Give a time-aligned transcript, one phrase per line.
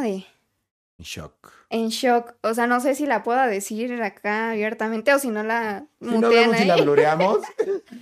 [0.00, 0.24] de
[0.98, 1.52] En shock.
[1.70, 2.34] en shock.
[2.42, 6.06] O sea, no sé si la pueda decir acá abiertamente o si no la Si
[6.06, 7.38] no vemos si la blureamos.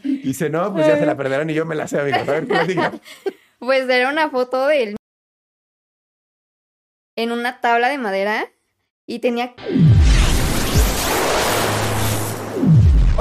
[0.02, 2.28] Dice, no, pues ya se la perderán y yo me la sé, amigos.
[2.28, 2.92] A ver, platica.
[3.58, 4.96] Pues era una foto de él
[7.16, 8.50] en una tabla de madera
[9.06, 9.54] y tenía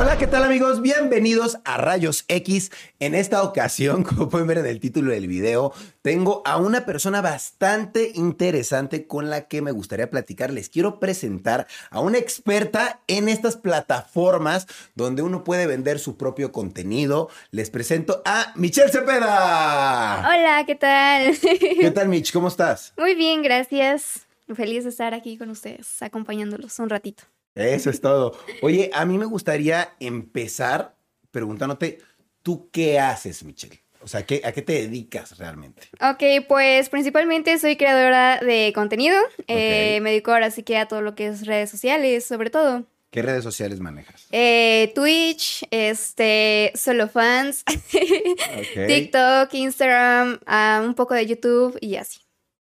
[0.01, 0.81] Hola, ¿qué tal amigos?
[0.81, 2.71] Bienvenidos a Rayos X.
[3.01, 7.19] En esta ocasión, como pueden ver en el título del video, tengo a una persona
[7.19, 10.51] bastante interesante con la que me gustaría platicar.
[10.51, 16.53] Les quiero presentar a una experta en estas plataformas donde uno puede vender su propio
[16.53, 17.29] contenido.
[17.51, 20.19] Les presento a Michelle Cepeda.
[20.29, 21.37] Hola, ¿qué tal?
[21.37, 22.31] ¿Qué tal, Mitch?
[22.31, 22.93] ¿Cómo estás?
[22.97, 24.25] Muy bien, gracias.
[24.55, 27.23] Feliz de estar aquí con ustedes, acompañándolos un ratito.
[27.55, 28.37] Eso es todo.
[28.61, 30.95] Oye, a mí me gustaría empezar
[31.31, 31.99] preguntándote,
[32.43, 33.79] ¿tú qué haces, Michelle?
[34.01, 35.81] O sea, ¿qué, ¿a qué te dedicas realmente?
[35.99, 39.17] Ok, pues principalmente soy creadora de contenido.
[39.47, 40.03] Eh, Ok.
[40.03, 42.85] me dedico ahora sí que a todo lo que es redes sociales, sobre todo.
[43.11, 44.27] ¿Qué redes sociales manejas?
[44.31, 48.87] Eh, Twitch, este, solo fans, Ok.
[48.87, 52.19] TikTok, Instagram, ah, un poco de YouTube y así.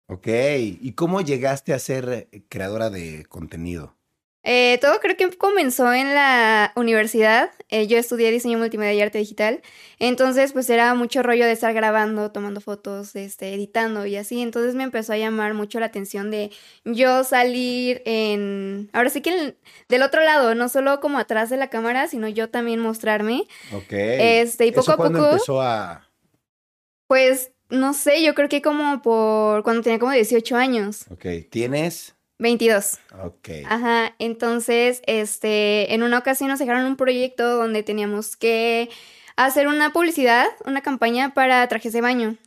[0.07, 0.27] Ok.
[0.27, 3.95] ¿Y cómo llegaste a ser eh, creadora de contenido?
[4.47, 7.49] Eh, todo creo que comenzó en la universidad.
[7.69, 9.61] Eh, yo estudié diseño multimedia y arte digital.
[9.97, 14.41] Entonces, pues era mucho rollo de estar grabando, tomando fotos, este, editando y así.
[14.43, 16.51] Entonces me empezó a llamar mucho la atención de
[16.83, 18.89] yo salir en.
[18.93, 19.55] Ahora sí que
[19.89, 23.47] del otro lado, no solo como atrás de la cámara, sino yo también mostrarme.
[23.73, 23.91] Ok.
[23.91, 26.07] Este, y poco ¿Eso a poco- empezó a...?
[27.07, 31.25] Pues no sé, yo creo que como por cuando tenía como 18 años, Ok.
[31.49, 32.15] ¿Tienes?
[32.39, 32.99] 22.
[33.23, 33.49] Ok.
[33.67, 38.89] Ajá, entonces, este, en una ocasión nos dejaron un proyecto donde teníamos que
[39.35, 42.37] hacer una publicidad, una campaña para trajes de baño.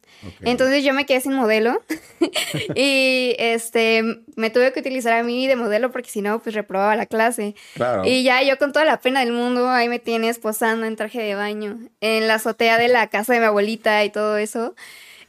[0.42, 1.80] Entonces yo me quedé sin modelo
[2.74, 4.02] y este
[4.34, 7.54] me tuve que utilizar a mí de modelo porque si no pues reprobaba la clase.
[7.74, 8.02] Claro.
[8.04, 11.22] Y ya yo con toda la pena del mundo ahí me tienes posando en traje
[11.22, 14.74] de baño en la azotea de la casa de mi abuelita y todo eso.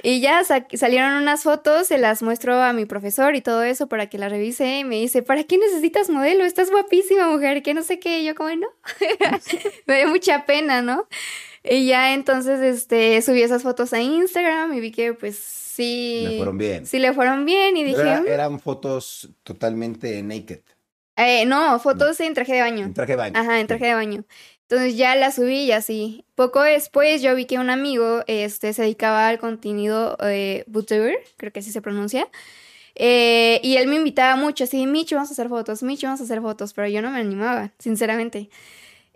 [0.01, 3.87] Y ya sa- salieron unas fotos, se las muestro a mi profesor y todo eso
[3.87, 6.45] para que la revise y me dice, ¿para qué necesitas modelo?
[6.45, 8.19] Estás guapísima, mujer, que no sé qué.
[8.21, 8.67] Y yo como, no,
[9.87, 11.07] me dio mucha pena, ¿no?
[11.63, 16.23] Y ya entonces este, subí esas fotos a Instagram y vi que pues sí...
[16.29, 16.85] Le fueron bien.
[16.85, 18.27] Sí le fueron bien y dije, Era- "Mm".
[18.27, 20.59] eran fotos totalmente naked.
[21.17, 22.85] Eh, no, fotos en traje de baño.
[22.85, 23.37] En traje de baño.
[23.37, 24.23] Ajá, en traje de baño.
[24.69, 26.25] Entonces ya la subí y así.
[26.35, 30.63] Poco después yo vi que un amigo este, se dedicaba al contenido eh,
[31.37, 32.27] creo que así se pronuncia.
[32.93, 36.25] Eh, y él me invitaba mucho, así, Micho, vamos a hacer fotos, Micho, vamos a
[36.25, 38.51] hacer fotos, pero yo no me animaba, sinceramente.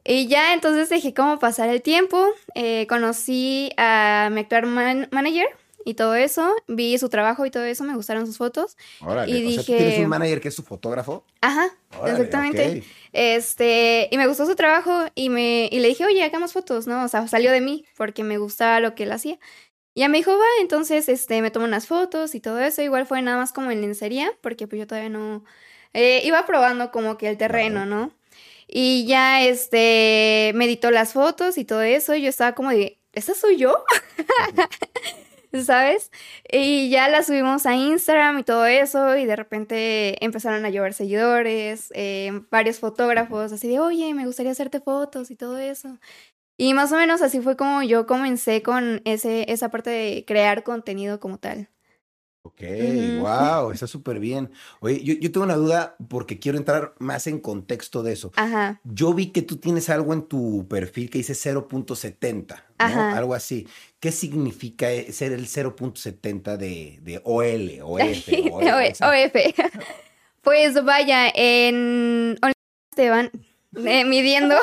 [0.03, 2.25] Y ya entonces dejé cómo pasar el tiempo,
[2.55, 5.45] eh, conocí a mi actual man- manager
[5.85, 8.77] y todo eso, vi su trabajo y todo eso, me gustaron sus fotos.
[9.01, 9.31] Órale.
[9.37, 11.25] y O sea, ¿tú dije- tienes un manager que es su fotógrafo?
[11.41, 12.77] Ajá, Órale, exactamente.
[12.79, 12.83] ok.
[13.13, 17.03] Este, y me gustó su trabajo y me y le dije, "Oye, hagamos fotos", ¿no?
[17.03, 19.37] O sea, salió de mí porque me gustaba lo que él hacía.
[19.95, 23.05] Y ya me dijo, "Va", entonces este me tomó unas fotos y todo eso, igual
[23.05, 25.43] fue nada más como en lencería, porque pues yo todavía no
[25.93, 28.11] eh, iba probando como que el terreno, ¿no?
[28.67, 32.97] Y ya este me editó las fotos y todo eso, y yo estaba como de,
[33.13, 33.83] ¿esa soy yo?
[35.65, 36.11] ¿Sabes?
[36.51, 40.93] Y ya la subimos a Instagram y todo eso, y de repente empezaron a llover
[40.93, 45.99] seguidores, eh, varios fotógrafos, así de, oye, me gustaría hacerte fotos y todo eso.
[46.57, 50.63] Y más o menos así fue como yo comencé con ese, esa parte de crear
[50.63, 51.69] contenido como tal.
[52.45, 52.61] Ok,
[53.21, 54.51] wow, está súper bien.
[54.81, 58.33] Oye, yo, yo tengo una duda porque quiero entrar más en contexto de eso.
[58.35, 58.81] Ajá.
[58.83, 62.47] Yo vi que tú tienes algo en tu perfil que dice 0.70,
[62.79, 63.01] ¿no?
[63.15, 63.65] Algo así.
[64.01, 68.43] ¿Qué significa e- ser el 0.70 de, de OL o F?
[68.51, 69.03] o O- F?
[69.05, 69.35] OF.
[70.41, 72.37] Pues vaya, en
[72.97, 73.31] van
[73.87, 74.55] eh, midiendo,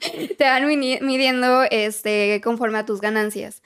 [0.38, 3.62] te van midiendo este conforme a tus ganancias.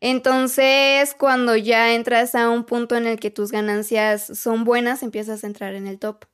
[0.00, 5.44] Entonces, cuando ya entras a un punto en el que tus ganancias son buenas, empiezas
[5.44, 6.24] a entrar en el top.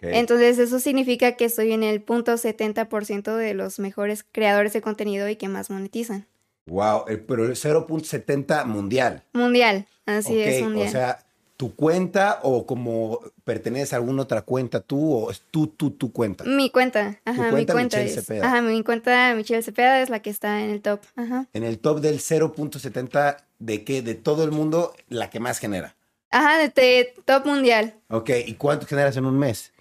[0.00, 5.28] Entonces, eso significa que estoy en el punto 70% de los mejores creadores de contenido
[5.28, 6.26] y que más monetizan.
[6.66, 9.22] Wow, eh, pero el 0.70 mundial.
[9.34, 10.88] Mundial, así es, mundial.
[10.88, 11.23] O sea,
[11.56, 16.12] tu cuenta o como perteneces a alguna otra cuenta tú o es tú, tú, tu
[16.12, 16.44] cuenta.
[16.44, 18.14] mi cuenta, ajá, cuenta, mi cuenta Michelle es.
[18.14, 18.46] Cepeda.
[18.46, 21.00] Ajá, mi cuenta Michelle Cepeda es la que está en el top.
[21.16, 21.46] Ajá.
[21.52, 24.02] En el top del 0.70 de qué?
[24.02, 25.94] De todo el mundo, la que más genera.
[26.30, 27.94] Ajá, de, de top mundial.
[28.08, 29.72] Ok, ¿y cuánto generas en un mes?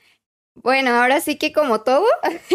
[0.55, 2.05] Bueno, ahora sí que como todo,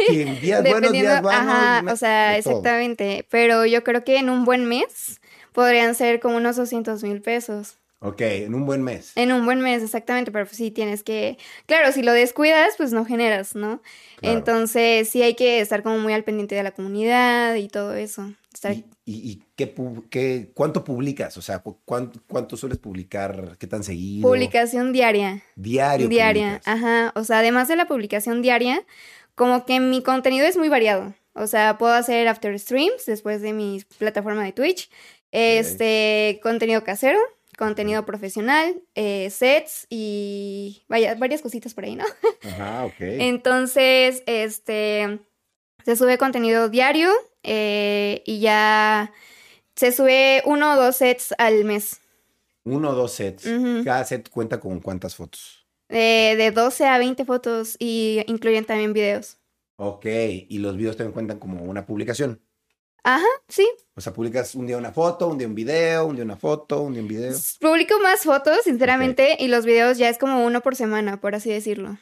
[0.08, 1.40] en días buenos, días malos.
[1.40, 2.52] ajá, o sea, todo.
[2.52, 3.26] exactamente.
[3.28, 5.20] Pero yo creo que en un buen mes
[5.52, 7.78] podrían ser como unos 200 mil pesos.
[8.00, 9.10] Ok, en un buen mes.
[9.16, 11.36] En un buen mes, exactamente, pero sí tienes que,
[11.66, 13.82] claro, si lo descuidas, pues no generas, ¿no?
[14.18, 14.38] Claro.
[14.38, 18.32] Entonces sí hay que estar como muy al pendiente de la comunidad y todo eso.
[18.54, 19.74] Estar- ¿Y, y- y qué,
[20.10, 21.36] qué- cuánto publicas?
[21.38, 23.56] O sea, cu- ¿cuánto, cuánto sueles publicar?
[23.58, 24.28] ¿Qué tan seguido?
[24.28, 25.42] Publicación diaria.
[25.56, 26.06] Diario.
[26.08, 26.68] Diaria, publicas.
[26.68, 27.12] ajá.
[27.16, 28.84] O sea, además de la publicación diaria,
[29.34, 31.14] como que mi contenido es muy variado.
[31.34, 34.88] O sea, puedo hacer after streams después de mi plataforma de Twitch.
[35.32, 37.18] Este, contenido casero,
[37.58, 42.04] contenido profesional, eh, sets y vaya, varias cositas por ahí, ¿no?
[42.44, 42.94] Ajá, ok.
[43.00, 45.18] Entonces, este,
[45.84, 47.10] se sube contenido diario
[47.42, 49.12] eh, y ya
[49.74, 52.00] se sube uno o dos sets al mes.
[52.64, 53.44] Uno o dos sets.
[53.84, 55.66] Cada set cuenta con cuántas fotos.
[55.88, 59.38] Eh, de 12 a 20 fotos y incluyen también videos.
[59.76, 62.42] Ok, y los videos también cuentan como una publicación.
[63.04, 63.66] Ajá, sí.
[63.94, 66.82] O sea, publicas un día una foto, un día un video, un día una foto,
[66.82, 67.32] un día un video.
[67.60, 71.50] Publico más fotos, sinceramente, y los videos ya es como uno por semana, por así
[71.50, 71.98] decirlo.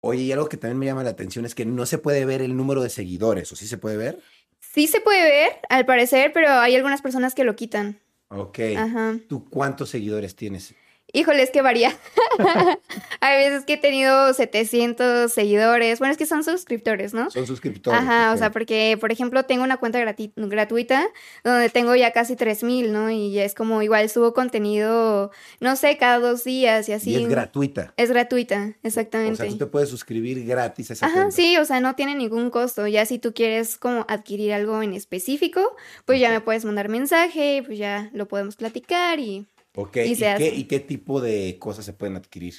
[0.00, 2.42] Oye, y algo que también me llama la atención es que no se puede ver
[2.42, 4.20] el número de seguidores, ¿o sí se puede ver?
[4.58, 8.00] Sí se puede ver, al parecer, pero hay algunas personas que lo quitan.
[8.28, 8.58] Ok.
[8.76, 9.18] Ajá.
[9.28, 10.74] ¿Tú cuántos seguidores tienes?
[11.14, 11.94] Híjole, es que varía.
[13.20, 15.98] Hay veces que he tenido 700 seguidores.
[15.98, 17.30] Bueno, es que son suscriptores, ¿no?
[17.30, 18.00] Son suscriptores.
[18.00, 20.00] Ajá, o sea, porque, por ejemplo, tengo una cuenta
[20.36, 21.06] gratuita
[21.44, 23.10] donde tengo ya casi 3000, ¿no?
[23.10, 25.30] Y ya es como igual subo contenido,
[25.60, 27.10] no sé, cada dos días y así.
[27.10, 27.92] Y es gratuita.
[27.98, 29.36] Es gratuita, O exactamente.
[29.36, 31.36] sea, tú te puedes suscribir gratis a esa Ajá, cuenta.
[31.36, 32.86] sí, o sea, no tiene ningún costo.
[32.86, 35.76] Ya si tú quieres como adquirir algo en específico,
[36.06, 39.46] pues ya me puedes mandar mensaje, pues ya lo podemos platicar y...
[39.74, 40.48] Ok, Y ¿y, se qué, hace.
[40.54, 42.54] ¿y qué tipo de cosas se pueden adquirir?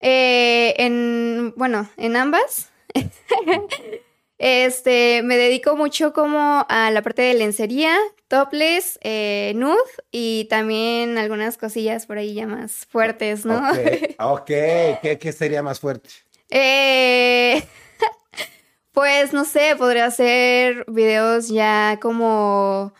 [0.00, 2.70] Eh, en, bueno, en ambas.
[4.44, 7.96] Este, me dedico mucho como a la parte de lencería,
[8.26, 9.76] topless, eh, nude
[10.10, 13.58] y también algunas cosillas por ahí ya más fuertes, ¿no?
[13.70, 13.76] Ok,
[14.18, 14.46] ok.
[15.00, 16.10] ¿Qué, qué sería más fuerte?
[16.50, 17.62] Eh,
[18.90, 22.92] pues no sé, podría hacer videos ya como,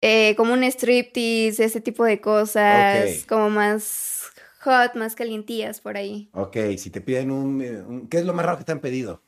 [0.00, 4.30] eh, como un striptease, ese tipo de cosas, como más
[4.60, 6.28] hot, más calientillas por ahí.
[6.32, 8.80] Ok, si te piden un, eh, un- ¿Qué es lo más raro que te han
[8.80, 9.22] pedido?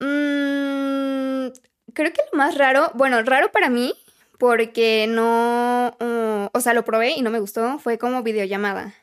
[0.00, 1.48] Mm,
[1.94, 3.94] creo que lo más raro, bueno, raro para mí,
[4.38, 8.94] porque no, uh, o sea, lo probé y no me gustó, fue como videollamada.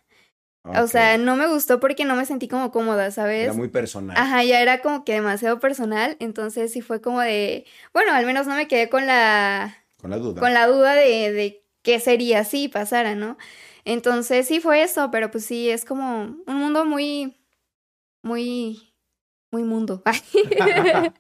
[0.64, 3.44] O Ok, sea, no me gustó porque no me sentí como cómoda, ¿sabes?
[3.44, 4.18] Era muy personal.
[4.18, 8.48] Ajá, ya era como que demasiado personal, entonces sí fue como de, bueno, al menos
[8.48, 10.42] no me quedé con la, Con la duda.
[10.42, 13.38] con la duda de, de qué sería si pasara, ¿no?
[13.86, 17.38] Entonces sí fue eso, pero pues sí, es como un mundo muy,
[18.22, 18.94] muy,
[19.50, 20.04] muy mundo.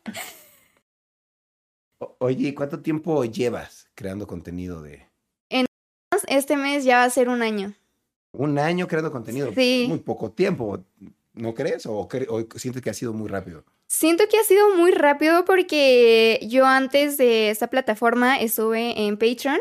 [2.20, 5.08] Oye, ¿y cuánto tiempo llevas creando contenido de
[6.28, 7.74] Este mes ya va a ser un año.
[8.34, 9.54] un año creando contenido?
[9.56, 9.86] Sí.
[9.88, 10.84] Muy poco tiempo,
[11.34, 11.86] ¿no crees?
[11.86, 13.64] ¿O, cre- o sientes que ha sido muy rápido?
[13.88, 19.60] Siento que ha sido muy rápido porque yo antes de esta plataforma estuve en Patreon,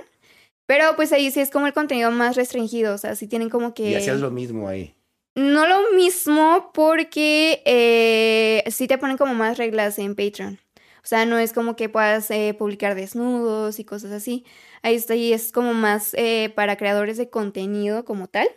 [0.66, 3.74] pero pues ahí sí es como el contenido más restringido, o sea, sí tienen como
[3.74, 3.90] que...
[3.90, 4.94] Y hacías lo mismo ahí.
[5.34, 10.58] No lo mismo porque eh, sí te ponen como más reglas en Patreon.
[10.76, 14.44] O sea, no es como que puedas eh, publicar desnudos y cosas así.
[14.82, 18.48] Ahí está, y es como más eh, para creadores de contenido como tal.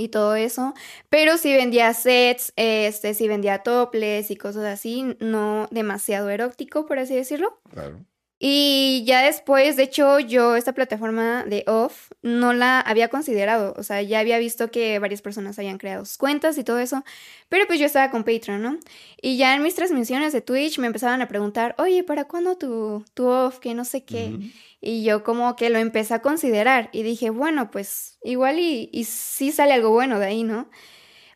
[0.00, 0.72] Y todo eso.
[1.10, 5.14] Pero sí vendía sets, este, sí vendía toples y cosas así.
[5.20, 7.60] No demasiado erótico, por así decirlo.
[7.70, 8.02] Claro.
[8.42, 13.74] Y ya después, de hecho, yo esta plataforma de Off no la había considerado.
[13.76, 17.04] O sea, ya había visto que varias personas habían creado sus cuentas y todo eso.
[17.50, 18.78] Pero pues yo estaba con Patreon, ¿no?
[19.20, 23.04] Y ya en mis transmisiones de Twitch me empezaban a preguntar, oye, ¿para cuándo tu,
[23.12, 23.58] tu Off?
[23.58, 24.38] Que no sé qué.
[24.80, 26.88] Y yo como que lo empecé a considerar.
[26.92, 30.70] Y dije, bueno, pues igual y, y sí sale algo bueno de ahí, ¿no?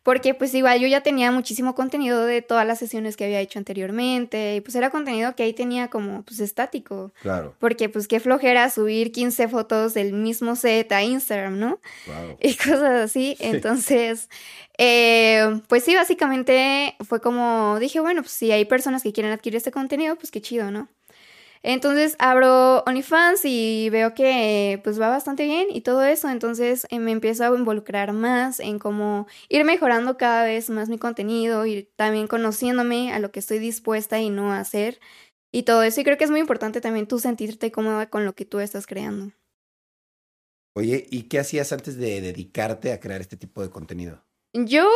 [0.04, 3.58] Porque pues igual yo ya tenía muchísimo contenido de todas las sesiones que había hecho
[3.58, 7.12] anteriormente y pues era contenido que ahí tenía como pues estático.
[7.23, 11.80] Claro, Porque pues qué flojera subir 15 fotos del mismo set a Instagram, ¿no?
[12.06, 12.37] wow.
[12.40, 13.37] Y cosas así.
[13.40, 14.28] Entonces,
[14.76, 19.56] eh, pues sí, básicamente fue como, dije, bueno, pues si hay personas que quieren adquirir
[19.56, 20.88] este contenido, pues qué chido, ¿no?
[21.66, 26.28] Entonces abro OnlyFans y veo que pues va bastante bien y todo eso.
[26.28, 30.99] Entonces eh, me empiezo a involucrar más en cómo ir mejorando cada vez más mi
[30.99, 35.00] contenido y también conociéndome a lo que estoy dispuesta y no a hacer
[35.52, 36.02] y todo eso.
[36.02, 38.87] Y creo que es muy importante también tú sentirte cómoda con lo que tú estás
[38.87, 39.33] creando.
[40.76, 44.23] Oye, ¿y qué hacías antes de dedicarte a crear este tipo de contenido?
[44.52, 44.90] Yo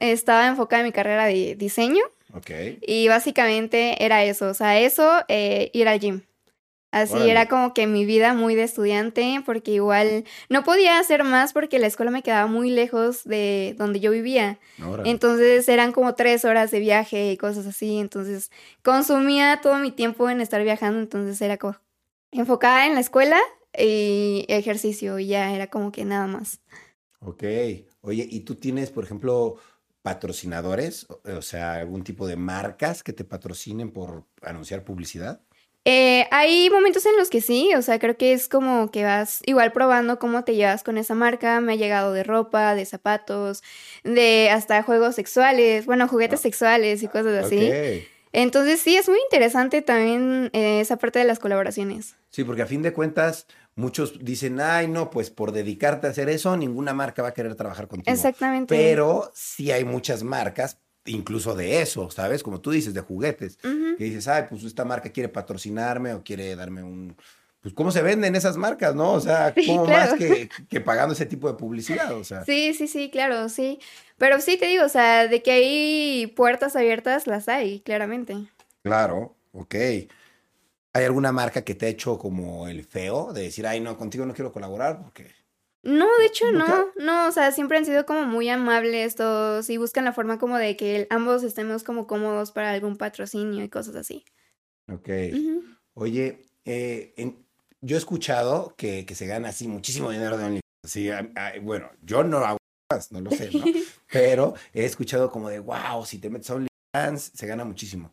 [0.00, 2.02] estaba enfocada en mi carrera de diseño.
[2.34, 2.50] Ok.
[2.82, 6.22] Y básicamente era eso, o sea, eso, eh, ir al gym.
[6.92, 7.30] Así Órale.
[7.30, 11.78] era como que mi vida muy de estudiante, porque igual no podía hacer más porque
[11.78, 14.58] la escuela me quedaba muy lejos de donde yo vivía.
[14.84, 15.08] Órale.
[15.08, 17.98] Entonces eran como tres horas de viaje y cosas así.
[17.98, 18.50] Entonces
[18.82, 20.98] consumía todo mi tiempo en estar viajando.
[20.98, 21.76] Entonces era como
[22.32, 23.38] enfocada en la escuela
[23.78, 26.60] y ejercicio y ya era como que nada más.
[27.20, 27.44] Ok.
[28.00, 29.56] Oye, ¿y tú tienes, por ejemplo,
[30.02, 31.06] patrocinadores?
[31.36, 35.40] O, sea, algún tipo de marcas que te patrocinen por anunciar publicidad?
[35.86, 39.40] Eh, hay momentos en los que sí, o sea, creo que es como que vas
[39.46, 41.60] igual probando cómo te llevas con esa marca.
[41.62, 43.62] Me ha llegado de ropa, de zapatos,
[44.04, 46.42] de hasta juegos sexuales, bueno, juguetes Ah.
[46.42, 47.70] sexuales y cosas así.
[48.32, 52.14] Entonces sí, es muy interesante también eh, esa parte de las colaboraciones.
[52.28, 53.46] Sí, porque a fin de cuentas,
[53.80, 57.54] muchos dicen, ay, no, pues por dedicarte a hacer eso, ninguna marca va a querer
[57.56, 58.14] trabajar contigo.
[58.14, 58.74] Exactamente.
[58.74, 62.42] Pero sí hay muchas marcas, incluso de eso, ¿sabes?
[62.42, 63.56] Como tú dices, de juguetes.
[63.56, 67.16] Que dices, ay, pues esta marca quiere patrocinarme o quiere darme un...
[67.60, 69.12] Pues cómo se venden esas marcas, ¿no?
[69.12, 70.12] O sea, Sí, ¿cómo claro.
[70.12, 72.12] más que, que pagando ese tipo de publicidad?
[72.14, 73.78] O sea, Sí, sí, sí, claro, sí.
[74.16, 78.36] Pero sí te digo, o sea, de que hay puertas abiertas, las hay, claramente.
[78.82, 79.74] claro, ok.
[80.92, 84.26] ¿Hay alguna marca que te ha hecho como el feo de decir, ay, no, contigo
[84.26, 85.30] no quiero colaborar porque...
[85.82, 89.78] No, de hecho no, no, o sea, siempre han sido como muy amables todos y
[89.78, 93.94] buscan la forma como de que ambos estemos como cómodos para algún patrocinio y cosas
[93.94, 94.24] así.
[94.92, 95.08] Ok.
[95.94, 97.46] Oye, eh, en-
[97.80, 100.60] yo he escuchado que, que se gana así muchísimo dinero de OnlyFans.
[100.86, 101.08] Sí,
[101.62, 102.58] bueno, yo no hago
[102.92, 103.64] más, no lo sé, ¿no?
[104.12, 108.12] Pero he escuchado como de, wow, si te metes a OnlyFans, se gana muchísimo.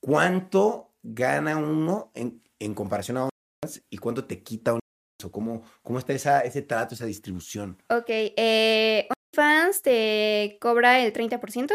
[0.00, 4.82] ¿Cuánto gana uno en, en comparación a OnlyFans y cuánto te quita OnlyFans?
[5.24, 7.82] ¿O cómo, cómo está esa, ese trato, esa distribución?
[7.90, 11.72] Ok, eh, OnlyFans te cobra el 30%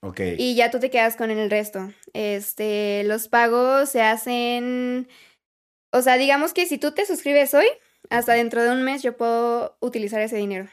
[0.00, 0.20] Ok.
[0.38, 1.92] y ya tú te quedas con el resto.
[2.14, 5.08] Este, los pagos se hacen,
[5.92, 7.66] o sea, digamos que si tú te suscribes hoy,
[8.10, 10.68] hasta dentro de un mes yo puedo utilizar ese dinero.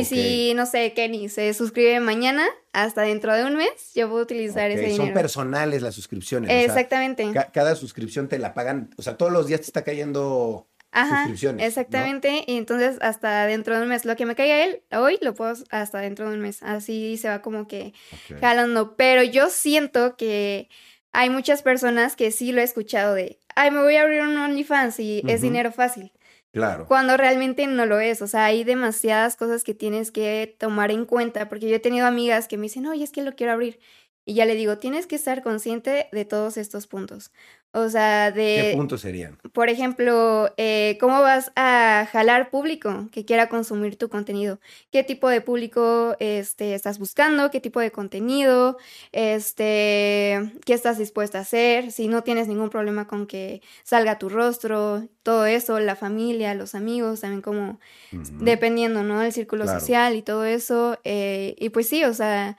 [0.00, 4.22] Y si, no sé, Kenny se suscribe mañana, hasta dentro de un mes yo puedo
[4.22, 5.14] utilizar ese Son dinero.
[5.14, 6.48] personales las suscripciones.
[6.50, 7.30] o sea, Exactamente.
[7.32, 11.16] ca- cada suscripción te la pagan, o sea, todos los días te está cayendo Ajá,
[11.24, 11.66] suscripciones, ¿no?
[11.66, 12.44] exactamente.
[12.46, 15.54] Y entonces hasta dentro de un mes, lo que me caiga él hoy, lo puedo
[15.70, 16.62] hasta dentro de un mes.
[16.62, 18.38] Así se va como que Ok.
[18.40, 18.96] jalando.
[18.96, 20.68] Pero yo siento que
[21.12, 24.36] hay muchas personas que sí lo he escuchado de, ay, me voy a abrir un
[24.36, 26.12] OnlyFans y es dinero fácil.
[26.54, 26.86] Claro.
[26.86, 28.20] Cuando realmente no lo es.
[28.20, 31.48] O sea, hay demasiadas cosas que tienes que tomar en cuenta.
[31.48, 33.80] Porque yo he tenido amigas que me dicen, oye, es que lo quiero abrir.
[34.24, 37.32] Y ya le digo, tienes que estar consciente de todos estos puntos.
[37.74, 39.38] O sea, ¿Qué de, puntos serían?
[39.52, 44.60] por ejemplo, eh, ¿cómo vas a jalar público que quiera consumir tu contenido?
[44.90, 47.50] ¿Qué tipo de público este, estás buscando?
[47.50, 48.76] ¿Qué tipo de contenido?
[49.10, 51.90] Este, ¿qué estás dispuesta a hacer?
[51.92, 56.74] Si no tienes ningún problema con que salga tu rostro, todo eso, la familia, los
[56.74, 57.80] amigos, también como
[58.12, 59.22] dependiendo, ¿no?
[59.22, 59.80] El círculo Claro.
[59.80, 60.98] social y todo eso.
[61.04, 62.56] eh, y pues sí, o sea,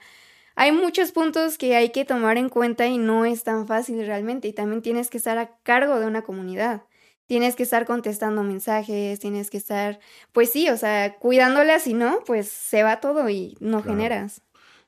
[0.56, 4.48] hay muchos puntos que hay que tomar en cuenta y no es tan fácil realmente.
[4.48, 6.82] Y también tienes que estar a cargo de una comunidad.
[7.26, 9.98] Tienes que estar contestando mensajes, tienes que estar,
[10.32, 13.96] pues sí, o sea, cuidándola, si no, pues se va todo y no Claro.
[13.98, 14.42] generas.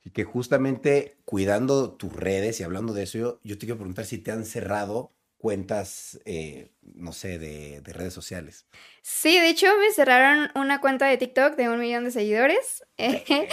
[0.05, 4.05] Y que justamente cuidando tus redes y hablando de eso, yo, yo te quiero preguntar
[4.05, 8.67] si te han cerrado cuentas, eh, no sé, de, de redes sociales.
[9.03, 12.85] Sí, de hecho me cerraron una cuenta de TikTok de un millón de seguidores.
[12.97, 13.49] ¿Qué?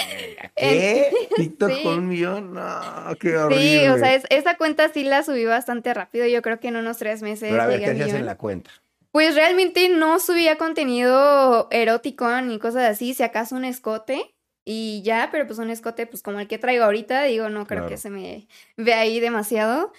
[1.36, 1.84] ¿TikTok sí.
[1.84, 2.54] con un millón?
[2.54, 3.80] No, qué horrible.
[3.82, 6.26] Sí, o sea, es- esa cuenta sí la subí bastante rápido.
[6.28, 8.26] Yo creo que en unos tres meses Pero a ver, llegué ¿qué al hacías en
[8.26, 8.72] la cuenta?
[9.12, 14.34] Pues realmente no subía contenido erótico ni cosas así, si acaso un escote
[14.66, 17.82] y ya, pero pues un escote pues como el que traigo ahorita, digo, no creo
[17.82, 17.90] Claro.
[17.90, 18.48] que se me
[18.78, 19.94] ve ahí demasiado.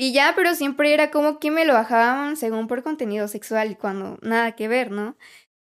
[0.00, 3.74] Y ya, pero siempre era como que me lo bajaban según por contenido sexual y
[3.74, 5.16] cuando nada que ver, ¿no?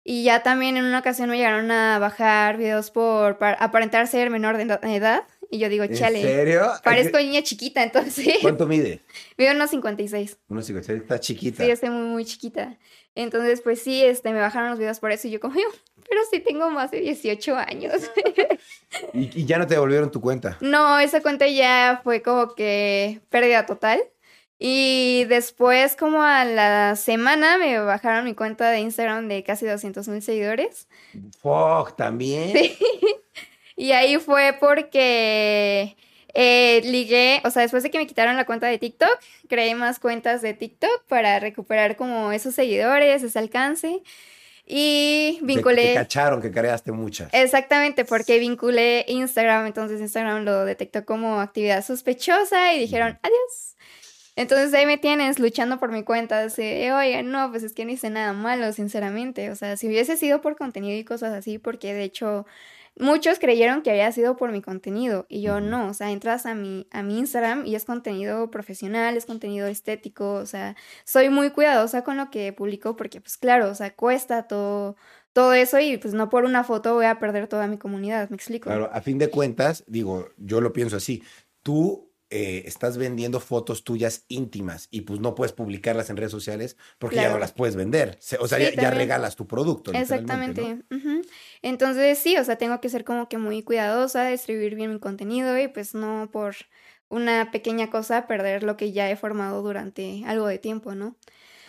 [0.03, 4.57] Y ya también en una ocasión me llegaron a bajar videos por aparentar ser menor
[4.57, 6.67] de eda- edad y yo digo, ¿En chale, serio?
[6.83, 8.99] parezco niña chiquita, entonces ¿Cuánto mide?
[9.37, 10.37] mido unos 56.
[10.49, 11.63] Unos 56, está chiquita.
[11.63, 12.75] Sí, estoy muy, muy chiquita.
[13.15, 15.67] Entonces, pues sí, este, me bajaron los videos por eso y yo como, "Yo,
[16.09, 17.93] pero sí tengo más de 18 años.
[19.13, 20.57] ¿Y, y ya no te devolvieron tu cuenta?
[20.59, 24.01] no, esa cuenta ya fue como que pérdida total.
[24.59, 30.07] Y después, como a la semana, me bajaron mi cuenta de Instagram de casi 200
[30.07, 30.87] mil seguidores.
[31.41, 32.57] Fuck, también.
[32.57, 32.77] Sí.
[33.79, 35.95] Y ahí fue porque
[36.33, 39.99] eh, ligué, o sea, después de que me quitaron la cuenta de TikTok, creé más
[39.99, 44.01] cuentas de TikTok para recuperar como esos seguidores, ese alcance.
[44.65, 45.81] Y vinculé.
[45.81, 47.29] Te, te cacharon que creaste muchas.
[47.33, 53.77] Exactamente, porque vinculé Instagram, entonces Instagram lo detectó como actividad sospechosa y dijeron adiós.
[54.37, 57.91] Entonces ahí me tienes luchando por mi cuenta, de, oye, no, pues es que no
[57.91, 59.49] hice nada malo, sinceramente.
[59.49, 62.45] O sea, si hubiese sido por contenido y cosas así, porque de hecho
[62.99, 66.53] muchos creyeron que había sido por mi contenido y yo no, o sea, entras a
[66.53, 71.49] mi, a mi Instagram y es contenido profesional, es contenido estético, o sea, soy muy
[71.49, 74.97] cuidadosa con lo que publico porque pues claro, o sea, cuesta todo,
[75.33, 78.35] todo eso y pues no por una foto voy a perder toda mi comunidad, me
[78.35, 78.69] explico.
[78.69, 81.23] Claro, a fin de cuentas, digo, yo lo pienso así,
[81.63, 86.75] tú eh, estás vendiendo fotos tuyas íntimas y pues no puedes publicarlas en redes sociales
[86.99, 88.19] porque ya no las puedes vender.
[88.39, 89.93] O sea, ya, regalas tu producto.
[89.93, 90.83] Exactamente.
[91.61, 95.57] Entonces sí, o sea, tengo que ser como que muy cuidadosa, distribuir bien mi contenido
[95.57, 96.55] y pues no por
[97.09, 101.15] una pequeña cosa perder lo que ya he formado durante algo de tiempo, ¿no?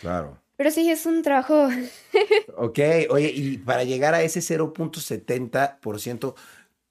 [0.01, 0.41] Claro.
[0.59, 1.69] Pero sí, es un trabajo.
[2.57, 2.79] ok,
[3.11, 6.35] oye, y para llegar a ese 0.70%,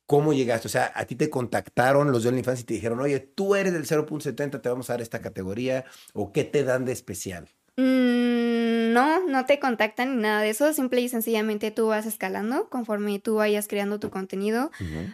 [0.09, 0.69] ¿Cómo llegaste?
[0.69, 3.75] O sea, a ti te contactaron los de OnlyFans y te dijeron, oye, tú eres
[3.75, 5.85] del 0.70, te vamos a dar esta categoría,
[6.15, 7.51] o qué te dan de especial?
[7.77, 12.71] Mm, no, no te contactan ni nada de eso, simple y sencillamente tú vas escalando
[12.71, 14.71] conforme tú vayas creando tu contenido.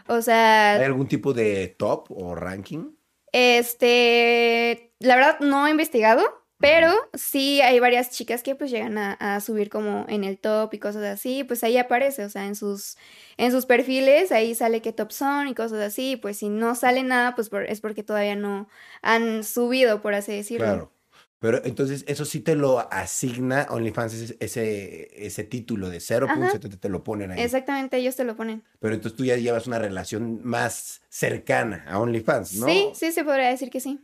[0.06, 0.74] O sea...
[0.74, 2.92] ¿Hay algún tipo de top o ranking?
[3.32, 6.22] Este, la verdad no he investigado,
[6.64, 10.78] pero sí hay varias chicas que pues llegan a, subir como en el top y
[10.78, 12.96] cosas así, pues ahí aparece, o sea, en sus,
[13.36, 17.02] en sus perfiles, ahí sale qué top son y cosas así, pues si no sale
[17.02, 18.68] nada, pues es porque todavía no
[19.02, 20.64] han subido, por así decirlo.
[20.64, 20.92] Claro.
[21.38, 27.04] Pero entonces eso sí te lo asigna OnlyFans, ese, ese, título de 0.70 te lo
[27.04, 27.42] ponen ahí.
[27.42, 28.64] Exactamente, ellos te lo ponen.
[28.80, 32.66] Pero entonces tú ya llevas una relación más cercana a OnlyFans, ¿no?
[32.66, 34.00] Sí, sí, se podría decir que sí.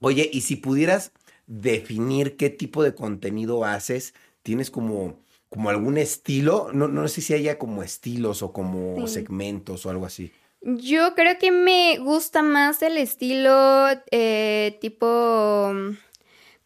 [0.00, 1.12] Oye, y si pudieras
[1.46, 6.70] definir qué tipo de contenido haces, ¿tienes como, como algún estilo?
[6.72, 10.32] No, no sé si haya como estilos o como segmentos o algo así.
[10.60, 15.72] Yo creo que me gusta más el estilo eh, tipo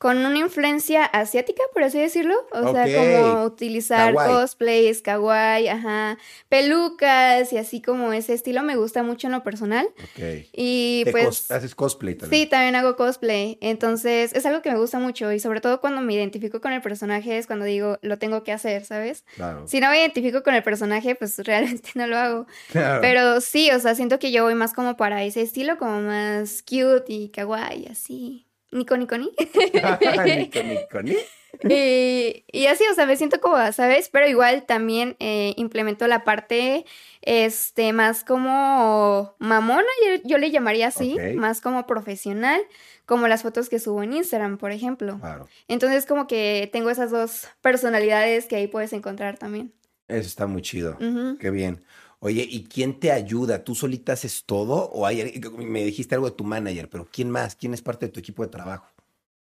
[0.02, 2.34] con una influencia asiática, por así decirlo.
[2.50, 9.04] O sea, como utilizar cosplays, kawaii, ajá, pelucas y así como ese estilo me gusta
[9.04, 9.86] mucho en lo personal.
[9.86, 10.48] Ok.
[10.54, 11.48] Y pues...
[11.52, 12.42] ¿Haces cosplay también?
[12.42, 13.58] Sí, también hago cosplay.
[13.60, 16.82] Entonces, es algo que me gusta mucho y sobre todo cuando me identifico con el
[16.82, 19.24] personaje es cuando digo, lo tengo que hacer, ¿sabes?
[19.36, 19.68] Claro.
[19.68, 22.46] Si no me identifico con el personaje, pues realmente no lo hago.
[22.72, 23.00] Claro.
[23.02, 26.60] Pero sí, o sea, siento que yo voy más como para ese estilo, como más
[26.62, 28.48] cute y kawaii, así.
[28.72, 29.26] Nico, Nico, ni.
[30.38, 30.62] Nico,
[31.02, 31.20] Nico,
[31.68, 34.08] y, así, o sea, me siento como, ¿sabes?
[34.10, 36.86] Pero igual también eh, implemento la parte,
[37.20, 39.86] este, más como mamona,
[40.24, 42.60] yo, le llamaría así, más como profesional,
[43.04, 45.18] como las fotos que subo en Instagram, por ejemplo.
[45.20, 45.46] Claro.
[45.68, 49.72] Entonces, como que tengo esas dos personalidades que ahí puedes encontrar también.
[50.08, 50.98] Eso está muy chido.
[51.38, 51.84] Qué bien.
[52.24, 53.64] Oye, ¿y quién te ayuda?
[53.64, 54.88] ¿Tú solita haces todo?
[54.90, 57.56] O hay, me dijiste algo de tu manager, pero ¿quién más?
[57.56, 58.86] ¿Quién es parte de tu equipo de trabajo?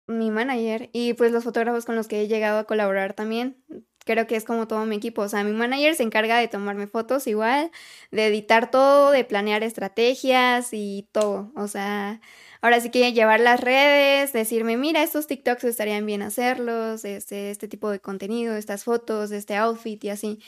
[0.08, 3.62] Mi manager y pues los fotógrafos con los que he llegado a colaborar también.
[4.04, 5.22] Creo que es como todo mi equipo.
[5.22, 7.70] O sea, mi manager se encarga de tomarme fotos igual,
[8.10, 11.52] de editar todo, de planear estrategias y todo.
[11.54, 12.20] O sea,
[12.62, 17.68] ahora sí que llevar las redes, decirme, mira, estos TikToks estarían bien hacerlos, este, este
[17.68, 20.40] tipo de contenido, estas fotos, este outfit y así.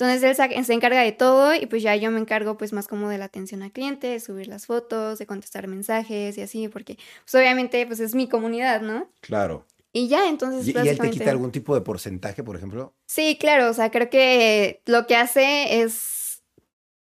[0.00, 3.10] Entonces él se encarga de todo y pues ya yo me encargo pues más como
[3.10, 6.96] de la atención al cliente, de subir las fotos, de contestar mensajes y así, porque
[7.24, 9.10] pues obviamente pues es mi comunidad, ¿no?
[9.20, 9.66] Claro.
[9.92, 10.66] Y ya, entonces...
[10.66, 12.94] ¿Y, él te quita algún tipo de porcentaje, por ejemplo?
[13.06, 16.20] Sí, claro, o sea, creo que lo que hace es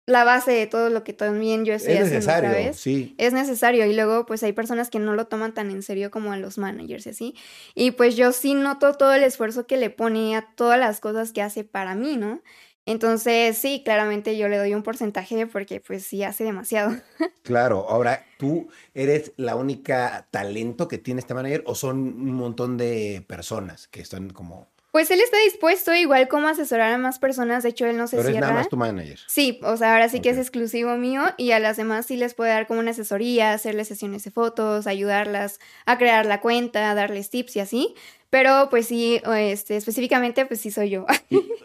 [0.08, 3.14] la base de todo lo que también yo estoy es necesario, Sí.
[3.18, 6.32] Es necesario y luego pues hay personas que no lo toman tan en serio como
[6.32, 7.36] a los managers y así.
[7.76, 11.34] Y pues yo sí noto todo el esfuerzo que le pone a todas las cosas
[11.34, 12.42] que hace para mí, ¿no?
[12.88, 16.96] Entonces, sí, claramente yo le doy un porcentaje porque pues sí hace demasiado.
[17.44, 22.76] Claro, ahora, ¿tú eres la única talento que tiene este manager o son un montón
[22.78, 27.64] de personas que están como Pues él está dispuesto igual como asesorar a más personas,
[27.64, 28.48] de hecho él no se Pero es cierra.
[28.48, 29.20] nada más tu manager.
[29.28, 32.34] Sí, o sea, ahora sí que es exclusivo mío y a las demás sí les
[32.34, 37.30] puede dar como una asesoría, hacerles sesiones de fotos, ayudarlas a crear la cuenta, darles
[37.30, 37.96] tips y así.
[38.30, 41.06] Pero pues sí, este, específicamente pues sí soy yo.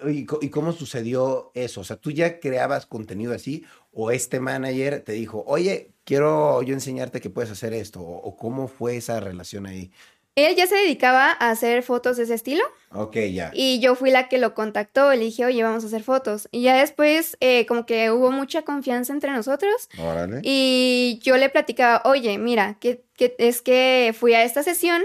[0.07, 1.81] ¿Y, cómo sucedió eso?
[1.81, 6.75] O sea, ¿tú ya creabas contenido así o este manager te dijo, oye, quiero yo
[6.75, 8.01] enseñarte que puedes hacer esto?
[8.01, 9.91] ¿O, o cómo fue esa relación ahí?
[10.35, 13.51] Él ya se dedicaba a hacer fotos de ese estilo Ok, ya.
[13.55, 16.49] y yo fui la que lo contactó, le dije, oye, vamos a hacer fotos.
[16.51, 20.41] Y ya después eh, como que hubo mucha confianza entre nosotros Órale.
[20.43, 25.03] Y yo le platicaba, oye, mira, que, que es que fui a esta sesión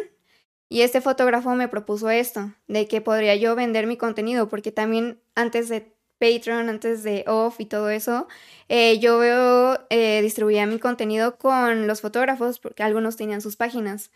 [0.70, 5.20] y este fotógrafo me propuso esto, de que podría yo vender mi contenido, porque también
[5.36, 8.28] antes de Patreon, antes de Off y todo eso,
[8.70, 14.12] eh, yo veo, eh, distribuía mi contenido con los fotógrafos, porque algunos tenían sus páginas,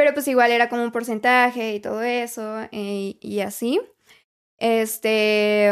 [0.00, 3.82] pero pues igual era como un porcentaje y todo eso, eh, y así.
[4.56, 5.70] Este...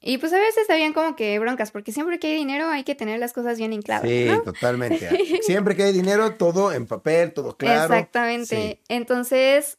[0.00, 2.94] y pues a veces habían como que broncas, porque siempre que hay dinero hay que
[2.94, 4.42] tener las cosas bien en clave, Sí, ¿no?
[4.42, 5.08] totalmente.
[5.42, 7.92] Siempre que hay dinero, todo en papel, todo claro.
[7.92, 8.78] Exactamente.
[8.78, 8.80] Sí.
[8.88, 9.76] Entonces,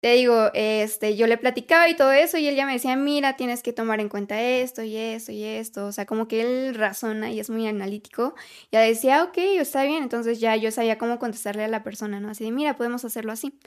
[0.00, 3.36] te digo, este, yo le platicaba y todo eso, y él ya me decía, mira,
[3.36, 5.86] tienes que tomar en cuenta esto y esto y esto.
[5.86, 8.34] O sea, como que él razona y es muy analítico.
[8.72, 10.02] Ya decía, ok, está bien.
[10.02, 12.30] Entonces ya yo sabía cómo contestarle a la persona, ¿no?
[12.30, 13.58] Así de, mira, podemos hacerlo así.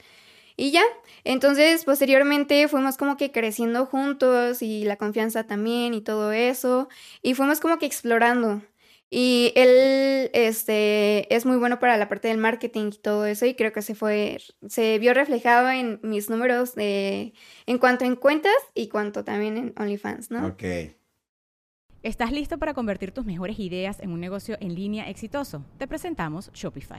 [0.56, 0.82] Y ya,
[1.24, 6.88] entonces posteriormente fuimos como que creciendo juntos y la confianza también y todo eso,
[7.22, 8.62] y fuimos como que explorando.
[9.10, 13.54] Y él, este, es muy bueno para la parte del marketing y todo eso, y
[13.54, 14.38] creo que se fue,
[14.68, 17.34] se vio reflejado en mis números de,
[17.66, 20.46] en cuanto en cuentas y cuanto también en OnlyFans, ¿no?
[20.46, 20.64] Ok.
[22.02, 25.64] ¿Estás listo para convertir tus mejores ideas en un negocio en línea exitoso?
[25.78, 26.98] Te presentamos Shopify.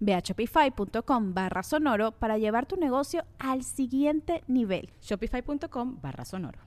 [0.00, 4.90] Ve a shopify.com barra sonoro para llevar tu negocio al siguiente nivel.
[5.00, 6.58] Shopify.com barra sonoro.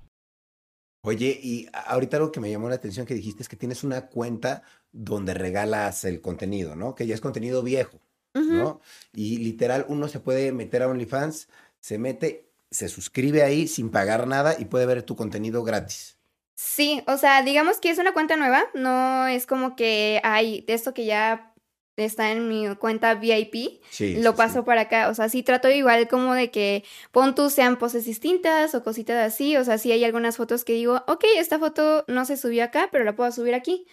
[1.06, 4.08] Oye, y ahorita algo que me llamó la atención que dijiste es que tienes una
[4.08, 6.96] cuenta donde regalas el contenido, ¿no?
[6.96, 8.00] Que ya es contenido viejo,
[8.34, 8.82] ¿no?
[9.14, 11.48] Y literal, uno se puede meter a OnlyFans,
[11.80, 16.18] se mete, se suscribe ahí sin pagar nada y puede ver tu contenido gratis.
[16.56, 20.74] Sí, o sea, digamos que es una cuenta nueva, no es como que hay de
[20.74, 21.54] esto que ya
[21.98, 24.16] está en mi cuenta VIP, Sí.
[24.22, 24.66] lo sí, paso sí.
[24.66, 28.76] para acá, o sea, sí trato igual como de que pon tú sean poses distintas
[28.76, 32.26] o cositas así, o sea, sí hay algunas fotos que digo, ok, esta foto no
[32.26, 33.86] se subió acá, pero la puedo subir aquí.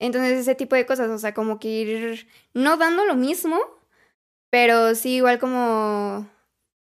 [0.00, 3.58] Entonces, ese tipo de cosas, o sea, como que ir no dando lo mismo,
[4.50, 6.28] pero sí igual como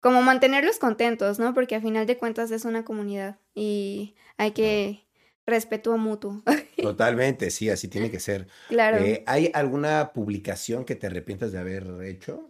[0.02, 1.54] como mantenerlos contentos, ¿no?
[1.54, 5.03] Porque a final de cuentas es una comunidad y hay que
[5.46, 6.42] respeto mutuo.
[6.78, 8.48] Totalmente, sí, así tiene que ser.
[8.70, 8.98] claro.
[8.98, 12.50] Eh, ¿Hay alguna publicación que te arrepientas de haber hecho?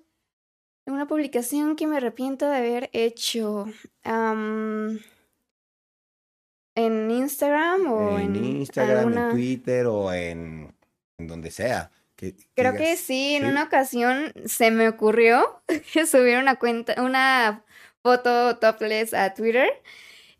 [0.85, 3.65] Una publicación que me arrepiento de haber hecho.
[6.75, 10.75] ¿En Instagram o en en, Instagram, alguna- en Twitter o en,
[11.19, 11.91] en donde sea.
[12.15, 13.49] Que, Creo digas, que sí, en ¿sí?
[13.49, 15.61] una ocasión se me ocurrió
[16.07, 17.63] subir una cuenta, una
[18.01, 19.69] foto topless a Twitter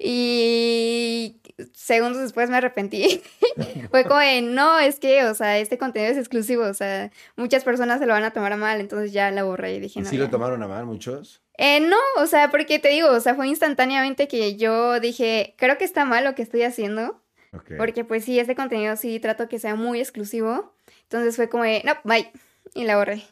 [0.06, 1.39] y
[1.74, 3.22] segundos después me arrepentí.
[3.92, 7.63] Fue como de, no, es que, o sea, este contenido es exclusivo, o sea, muchas
[7.63, 10.04] personas se lo van a tomar a mal, entonces ya la borré y dije, ¿Y
[10.04, 10.10] no.
[10.10, 10.24] sí ya".
[10.24, 11.42] lo tomaron a mal muchos?
[11.58, 15.78] Eh, no, o sea, porque te digo, o sea, fue instantáneamente que yo dije, creo
[15.78, 17.22] que está mal lo que estoy haciendo,
[17.54, 17.74] Ok.
[17.78, 20.74] porque pues sí, este contenido sí trato que sea muy exclusivo.
[21.04, 22.32] Entonces fue como de, no, bye,
[22.74, 23.24] y la borré.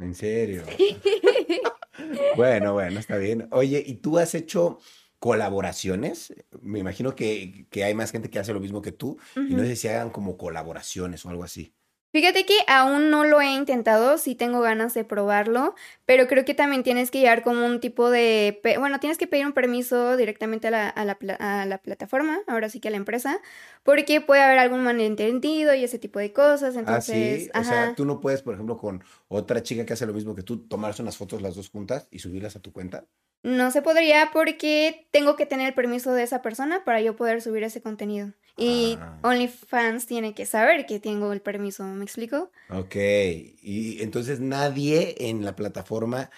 [0.00, 0.64] ¿En serio?
[2.36, 3.48] Bueno, bueno, está bien.
[3.50, 4.78] Oye, ¿y tú has hecho
[5.18, 6.34] colaboraciones?
[6.60, 9.62] Me imagino que, que hay más gente que hace lo mismo que tú y no
[9.62, 11.74] sé si hagan como colaboraciones o algo así.
[12.10, 15.74] Fíjate que aún no lo he intentado, sí tengo ganas de probarlo,
[16.06, 19.44] pero creo que también tienes que llevar como un tipo de, bueno, tienes que pedir
[19.44, 22.96] un permiso directamente a la, a la, a la plataforma, ahora sí que a la
[22.96, 23.42] empresa,
[23.82, 27.12] porque puede haber algún malentendido y ese tipo de cosas, Ah, sí.
[27.12, 30.34] entonces, O sea, tú no puedes, por ejemplo, con otra chica que hace lo mismo
[30.34, 33.04] que tú, tomarse unas fotos las dos juntas y subirlas a tu cuenta.
[33.42, 37.40] No se podría porque tengo que tener el permiso de esa persona para yo poder
[37.40, 38.32] subir ese contenido.
[38.56, 39.18] Y Ah.
[39.22, 42.50] OnlyFans tiene que saber que tengo el permiso, ¿me explico?
[42.70, 42.96] Ok.
[42.96, 46.30] Y entonces nadie en la plataforma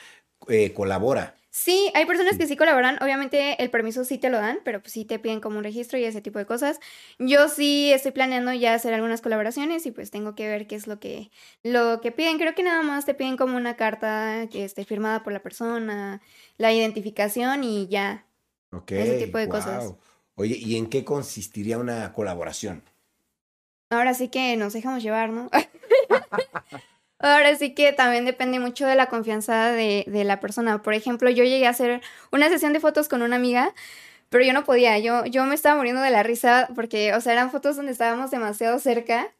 [0.48, 1.36] eh, colabora.
[1.62, 4.94] Sí, hay personas que sí colaboran, obviamente el permiso sí te lo dan, pero pues
[4.94, 6.80] sí te piden como un registro y ese tipo de cosas.
[7.18, 10.86] Yo sí estoy planeando ya hacer algunas colaboraciones y pues tengo que ver qué es
[10.86, 11.30] lo que
[11.62, 12.38] lo que piden.
[12.38, 16.22] Creo que nada más te piden como una carta que esté firmada por la persona,
[16.56, 18.24] la identificación y ya.
[18.72, 18.92] Ok.
[18.92, 19.84] Ese tipo de cosas.
[19.84, 19.98] guau.
[20.36, 22.82] Oye, ¿y en qué consistiría una colaboración?
[23.90, 25.50] Ahora sí que nos dejamos llevar, ¿no?
[27.20, 30.82] Ahora sí que también depende mucho de la confianza de, de la persona.
[30.82, 32.00] Por ejemplo, yo llegué a hacer
[32.32, 33.74] una sesión de fotos con una amiga,
[34.30, 34.98] pero yo no podía.
[34.98, 38.30] Yo, yo me estaba muriendo de la risa porque, o sea, eran fotos donde estábamos
[38.30, 39.32] demasiado cerca.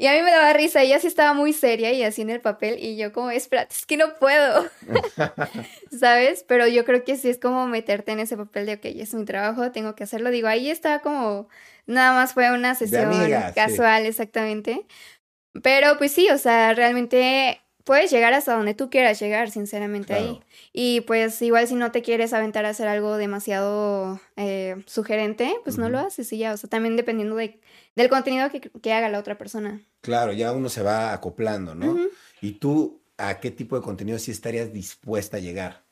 [0.00, 2.40] Y a mí me daba risa, ella sí estaba muy seria y así en el
[2.40, 4.64] papel, y yo como, espérate, es que no puedo,
[5.90, 6.44] ¿sabes?
[6.46, 9.24] Pero yo creo que sí es como meterte en ese papel de, ok, es mi
[9.24, 10.30] trabajo, tengo que hacerlo.
[10.30, 11.48] Digo, ahí estaba como,
[11.86, 13.32] nada más fue una sesión sí.
[13.56, 14.86] casual, exactamente.
[15.62, 20.40] Pero pues sí, o sea, realmente puedes llegar hasta donde tú quieras llegar, sinceramente, ahí.
[20.74, 25.78] Y pues igual si no te quieres aventar a hacer algo demasiado eh, sugerente, pues
[25.78, 27.60] no lo haces y ya, o sea, también dependiendo de,
[27.96, 29.80] del contenido que, que haga la otra persona.
[30.02, 31.96] Claro, ya uno se va acoplando, ¿no?
[32.42, 35.88] ¿Y tú a qué tipo de contenido sí estarías dispuesta a llegar?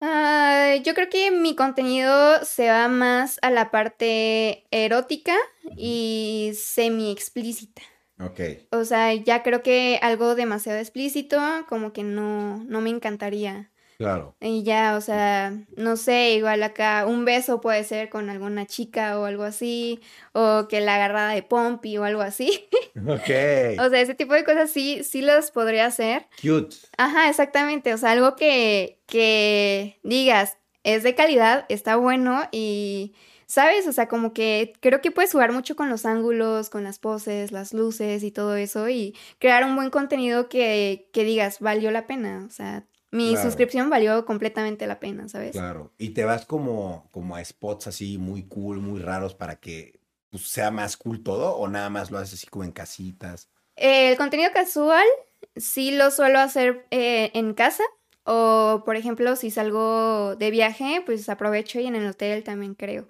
[0.00, 5.36] Ah, yo creo que mi contenido se va más a la parte erótica
[5.76, 7.82] y semi explícita.
[8.24, 8.40] Ok.
[8.70, 13.70] O sea, ya creo que algo demasiado explícito, como que no, no me encantaría.
[13.98, 14.34] Claro.
[14.40, 19.18] Y ya, o sea, no sé, igual acá un beso puede ser con alguna chica
[19.18, 20.00] o algo así,
[20.32, 22.68] o que la agarrada de pompi o algo así.
[22.94, 23.80] Ok.
[23.80, 26.26] O sea, ese tipo de cosas sí, sí los podría hacer.
[26.42, 26.76] Cute.
[26.98, 27.94] Ajá, exactamente.
[27.94, 33.14] O sea, algo que, que digas es de calidad, está bueno y,
[33.52, 33.86] ¿sabes?
[33.86, 37.52] O sea, como que creo que puedes jugar mucho con los ángulos, con las poses,
[37.52, 42.06] las luces y todo eso y crear un buen contenido que, que digas, valió la
[42.06, 42.46] pena.
[42.48, 43.42] O sea, mi Claro.
[43.42, 45.52] suscripción valió completamente la pena, ¿sabes?
[45.52, 45.92] Claro.
[45.98, 50.48] Y te vas como, como a spots así muy cool, muy raros para que pues,
[50.48, 53.50] sea más cool todo o nada más lo haces así como en casitas.
[53.76, 55.04] El contenido casual
[55.56, 57.84] sí lo suelo hacer eh, en casa
[58.24, 63.08] o, por ejemplo, si salgo de viaje, pues aprovecho y en el hotel también creo.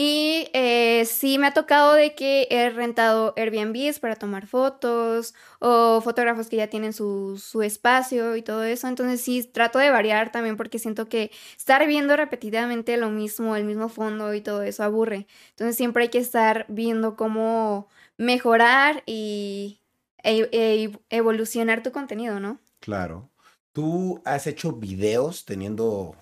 [0.00, 6.00] Y eh, sí me ha tocado de que he rentado Airbnbs para tomar fotos o
[6.00, 8.86] fotógrafos que ya tienen su, su espacio y todo eso.
[8.86, 13.64] Entonces sí trato de variar también porque siento que estar viendo repetidamente lo mismo, el
[13.64, 15.26] mismo fondo y todo eso aburre.
[15.50, 19.80] Entonces siempre hay que estar viendo cómo mejorar y
[20.22, 22.60] e- e- evolucionar tu contenido, ¿no?
[22.78, 23.30] Claro.
[23.72, 26.14] ¿Tú has hecho videos teniendo,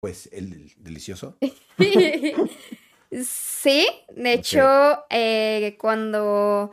[0.00, 1.38] pues, el delicioso?
[3.10, 6.70] Sí, de hecho, eh, cuando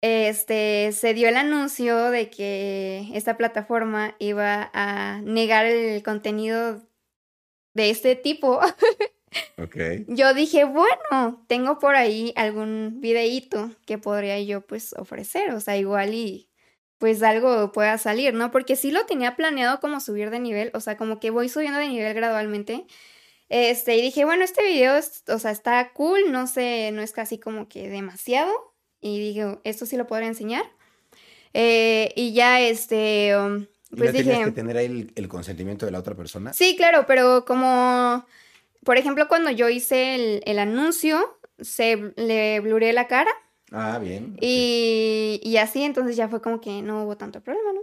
[0.00, 6.82] este se dio el anuncio de que esta plataforma iba a negar el contenido
[7.74, 8.60] de este tipo,
[10.08, 15.76] yo dije, bueno, tengo por ahí algún videíto que podría yo pues ofrecer, o sea,
[15.76, 16.48] igual y
[16.98, 18.50] pues algo pueda salir, ¿no?
[18.50, 21.78] Porque sí lo tenía planeado como subir de nivel, o sea, como que voy subiendo
[21.78, 22.86] de nivel gradualmente.
[23.48, 27.12] Este, y dije, bueno, este video, es- o sea, está cool, no sé, no es
[27.12, 28.52] casi como que demasiado.
[29.00, 30.64] Y dije, esto sí lo podría enseñar.
[31.54, 35.86] Eh, y ya, este, um, ¿Y pues no dije, que tener ahí el, el consentimiento
[35.86, 36.52] de la otra persona?
[36.52, 38.26] sí, claro, pero como,
[38.84, 43.30] por ejemplo, cuando yo hice el, el anuncio, se le bluré la cara
[43.72, 44.36] Ah, bien.
[44.40, 47.80] y, y así, entonces ya fue como que no hubo tanto problema, ¿no?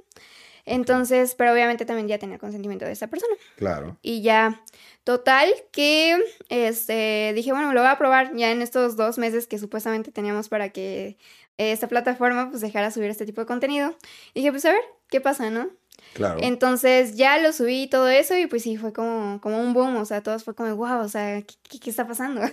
[0.66, 3.36] Entonces, pero obviamente también ya tenía consentimiento de esa persona.
[3.56, 3.98] Claro.
[4.02, 4.62] Y ya,
[5.04, 6.18] total, que
[6.50, 10.50] este, dije, bueno, lo voy a probar ya en estos dos meses que supuestamente teníamos
[10.50, 11.18] para que
[11.58, 13.96] esta plataforma pues dejara subir este tipo de contenido.
[14.34, 15.70] dije, pues a ver, ¿qué pasa, no?
[16.14, 16.40] Claro.
[16.42, 19.98] Entonces ya lo subí y todo eso y pues sí, fue como, como un boom,
[19.98, 22.42] o sea, todos fue como, wow, o sea, ¿qué, qué- qué está pasando?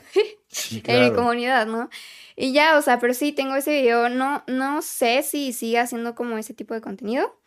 [0.54, 1.88] Sí, en mi comunidad, ¿no?
[2.36, 6.14] Y ya, o sea, pero sí, tengo ese video, no, no sé si sigue haciendo
[6.14, 7.38] como ese tipo de contenido.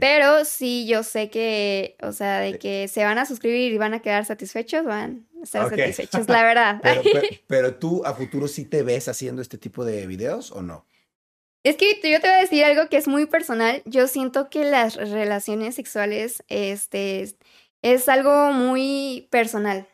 [0.00, 2.52] Pero sí, yo sé que, o sea, Eh.
[2.54, 6.28] de que se van a suscribir y van a quedar satisfechos, van a estar satisfechos,
[6.28, 6.80] la verdad.
[6.82, 10.60] Pero, pero, pero tú a futuro sí te ves haciendo este tipo de videos o
[10.60, 10.84] no?
[11.64, 13.82] Es que yo te voy a decir algo que es muy personal.
[13.84, 17.22] Yo siento que las relaciones sexuales, este,
[17.82, 19.86] es- algo muy personal.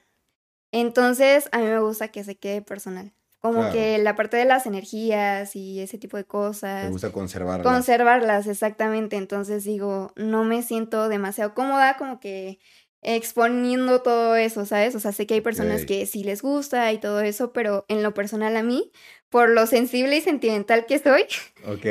[0.73, 3.13] Entonces, a mí me gusta que se quede personal.
[3.41, 3.73] Como Claro.
[3.75, 6.91] que la parte de las energías y ese tipo de cosas.
[6.91, 7.67] gusta conservarlas.
[7.67, 9.17] Conservarlas, exactamente.
[9.17, 12.59] Entonces digo, no me siento demasiado cómoda, como que
[13.03, 14.95] exponiendo todo eso, ¿sabes?
[14.95, 18.03] O sea, sé que hay personas que sí les gusta y todo eso, pero en
[18.03, 18.91] lo personal a mí,
[19.35, 21.27] por lo sensible y sentimental que soy,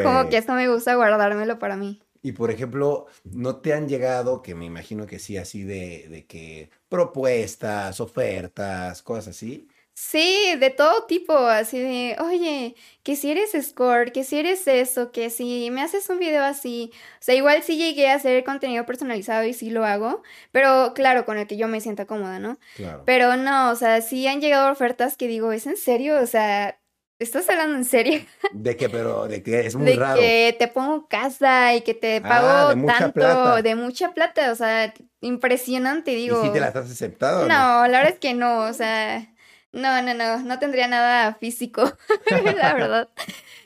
[0.01, 2.01] como que esto me gusta guardármelo para mí.
[2.21, 6.25] Y por ejemplo, ¿no te han llegado, que me imagino que sí, así de, de
[6.25, 9.67] que propuestas, ofertas, cosas así?
[9.93, 15.11] Sí, de todo tipo, así de, oye, que si eres score, que si eres eso,
[15.11, 16.91] que si me haces un video así.
[16.95, 21.25] O sea, igual sí llegué a hacer contenido personalizado y sí lo hago, pero claro,
[21.25, 22.57] con el que yo me sienta cómoda, ¿no?
[22.77, 23.03] Claro.
[23.05, 26.21] Pero no, o sea, sí han llegado ofertas que digo, ¿es en serio?
[26.21, 26.79] O sea,
[27.23, 28.21] ¿estás hablando en serio?
[28.53, 30.21] De que, pero, de que es muy de raro.
[30.21, 33.61] que te pongo casa y que te Ah, pago de mucha tanto, plata.
[33.61, 36.41] de mucha plata, o sea, impresionante, ¿Y digo.
[36.41, 37.45] si te las has aceptado?
[37.45, 37.55] o No,
[37.87, 39.33] la verdad es que no, o sea,
[39.71, 41.81] no, no, no, no tendría nada físico,
[42.57, 43.09] la verdad.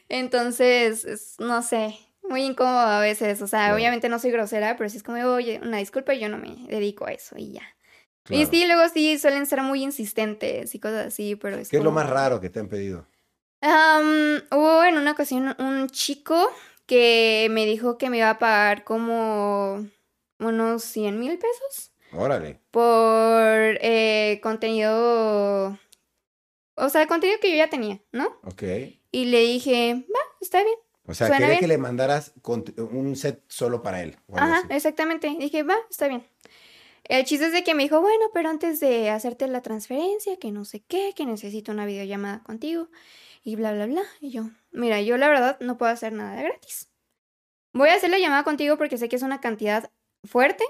[0.09, 1.97] Entonces, es- no sé,
[2.29, 3.75] muy incómodo a veces, o sea, Claro.
[3.75, 7.05] obviamente no soy grosera, pero sí es como, oye, una disculpa, yo no me dedico
[7.07, 7.61] a eso y ya.
[8.29, 8.49] Y Claro.
[8.51, 11.89] sí, luego sí suelen ser muy insistentes y cosas así, pero es ¿Qué es lo
[11.89, 13.05] como- más raro que te han pedido?
[13.61, 16.51] Am, hubo en una ocasión un chico
[16.85, 19.87] que me dijo que me iba a pagar como
[20.39, 22.59] unos 100 mil pesos Órale.
[22.71, 25.77] por eh, contenido,
[26.75, 28.27] o sea, contenido que yo ya tenía, ¿no?
[28.43, 28.63] Ok.
[29.11, 30.77] Y le dije, va, está bien.
[31.07, 31.59] O sea, quería bien.
[31.59, 34.17] que le mandaras un set solo para él.
[34.33, 34.67] Ajá, así.
[34.71, 35.33] exactamente.
[35.39, 36.25] Dije, va, está bien.
[37.05, 40.51] El chiste es de que me dijo, bueno, pero antes de hacerte la transferencia, que
[40.51, 42.89] no sé qué, que necesito una videollamada contigo
[43.47, 44.03] y bla, bla, bla.
[44.19, 46.91] Y yo, mira, yo la verdad no puedo hacer nada de gratis.
[47.71, 49.89] Voy a hacer la llamada contigo porque sé que es una cantidad
[50.25, 50.65] fuerte,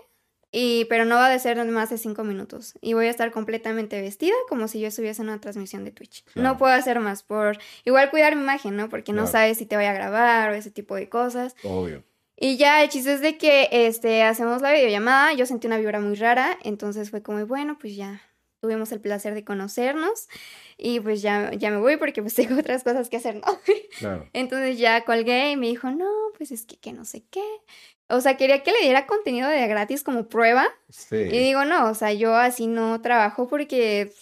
[0.51, 2.75] y, pero no va a ser más de cinco minutos.
[2.79, 6.23] Y voy a estar completamente vestida como si yo estuviese en una transmisión de Twitch.
[6.25, 6.49] Claro.
[6.49, 8.89] No puedo hacer más por igual cuidar mi imagen, ¿no?
[8.89, 11.55] Porque no sabes si te voy a grabar o ese tipo de cosas.
[11.63, 12.03] Obvio.
[12.35, 15.99] Y ya el chiste es de que este, hacemos la videollamada, yo sentí una vibra
[15.99, 18.21] muy rara, entonces fue como, bueno, pues ya
[18.61, 20.27] tuvimos el placer de conocernos
[20.77, 23.41] y pues ya, ya me voy porque pues tengo otras cosas que hacer, ¿no?
[23.99, 24.29] Claro.
[24.33, 27.43] Entonces ya colgué y me dijo, no, pues es que, que no sé qué.
[28.09, 31.15] O sea, quería que le diera contenido de gratis como prueba Sí.
[31.17, 34.13] y digo, no, o sea, yo así no trabajo porque,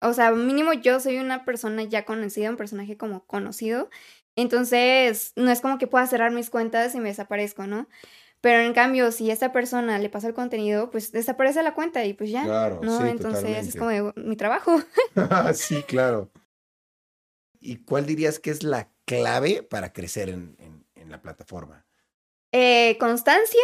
[0.00, 3.90] o sea, mínimo yo soy una persona ya conocida, un personaje como conocido.
[4.36, 7.88] Entonces, no es como que pueda cerrar mis cuentas y me desaparezco, ¿no?
[8.46, 12.04] Pero en cambio, si a esta persona le pasa el contenido, pues desaparece la cuenta
[12.04, 12.44] y pues ya.
[12.44, 12.96] Claro, ¿No?
[13.00, 14.80] sí, Entonces es como de, mi trabajo.
[15.54, 16.30] sí, claro.
[17.58, 21.84] ¿Y cuál dirías que es la clave para crecer en, en- en la plataforma?
[22.52, 23.60] Eh, constancia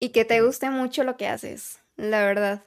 [0.00, 2.62] y que te guste mucho lo que haces, la verdad.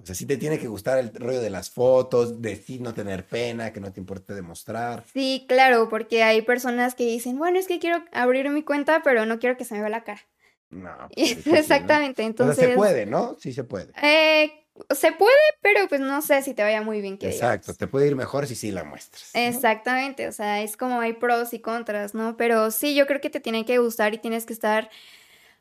[0.00, 2.94] O sea, sí te tiene que gustar el rollo de las fotos, de sí no
[2.94, 5.02] tener pena, que no te importe demostrar.
[5.12, 9.26] Sí, claro, porque hay personas que dicen, bueno, es que quiero abrir mi cuenta, pero
[9.26, 10.20] no quiero que se me vea la cara.
[10.70, 11.08] No.
[11.14, 11.46] Pues.
[11.46, 12.56] Exactamente, O entonces...
[12.56, 13.36] sea, se puede, ¿no?
[13.38, 13.92] Sí se puede.
[14.02, 14.52] Eh,
[14.94, 17.78] se puede, pero pues no sé si te vaya muy bien que Exacto, digamos.
[17.78, 19.30] te puede ir mejor si sí la muestras.
[19.34, 19.40] ¿no?
[19.40, 22.36] Exactamente, o sea, es como hay pros y contras, ¿no?
[22.36, 24.88] Pero sí, yo creo que te tiene que gustar y tienes que estar,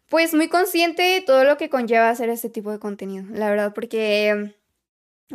[0.07, 3.73] pues, muy consciente de todo lo que conlleva hacer este tipo de contenido, la verdad,
[3.73, 4.53] porque,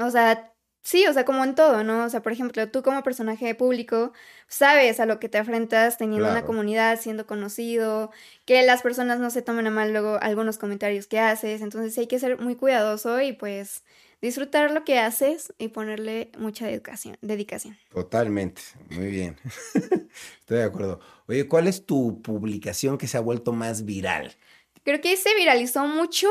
[0.01, 0.54] o sea,
[0.85, 2.05] sí, o sea, como en todo, ¿no?
[2.05, 4.13] O sea, por ejemplo, tú como personaje público
[4.47, 8.13] sabes a lo que te enfrentas teniendo una comunidad, siendo conocido,
[8.45, 12.07] que las personas no se tomen a mal luego algunos comentarios que haces, entonces hay
[12.07, 13.83] que ser muy cuidadoso y pues
[14.21, 17.77] disfrutar lo que haces y ponerle mucha dedicación, dedicación.
[17.91, 19.37] Totalmente, muy bien.
[20.41, 21.01] Estoy de acuerdo.
[21.27, 24.37] Oye, ¿cuál es tu publicación que se ha vuelto más viral?
[24.83, 26.29] Creo que se viralizó mucho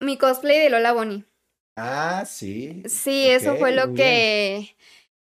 [0.00, 1.24] mi cosplay de Lola Bonnie.
[1.76, 2.82] Ah, sí.
[2.86, 3.94] Sí, eso fue lo bien.
[3.96, 4.76] que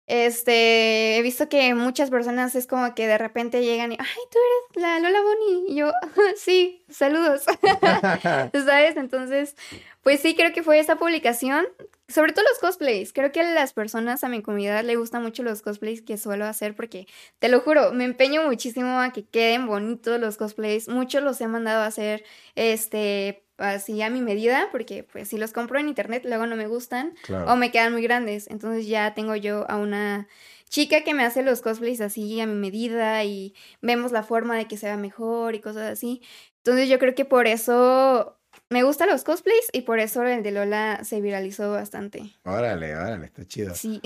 [0.05, 4.37] este he visto que muchas personas es como que de repente llegan y ay, tú
[4.75, 5.91] eres la Lola Bonnie y yo
[6.37, 7.43] sí, saludos.
[8.53, 8.97] ¿Sabes?
[8.97, 9.55] Entonces,
[10.01, 11.65] pues sí, creo que fue esa publicación.
[12.09, 13.13] Sobre todo los cosplays.
[13.13, 16.45] Creo que a las personas, a mi comunidad, le gustan mucho los cosplays que suelo
[16.45, 17.07] hacer porque,
[17.39, 20.89] te lo juro, me empeño muchísimo a que queden bonitos los cosplays.
[20.89, 22.23] Muchos los he mandado a hacer,
[22.55, 26.67] este, así a mi medida porque, pues, si los compro en internet, luego no me
[26.67, 27.51] gustan Claro.
[27.51, 28.47] o me quedan muy grandes.
[28.49, 30.27] Entonces ya tengo yo a una
[30.69, 34.65] chica que me hace los cosplays así a mi medida y vemos la forma de
[34.67, 36.21] que se vea mejor y cosas así.
[36.57, 38.39] Entonces yo creo que por eso
[38.69, 42.23] me gustan los cosplays y por eso el de Lola se viralizó bastante.
[42.43, 43.75] Órale, órale, está chido.
[43.75, 44.01] Sí.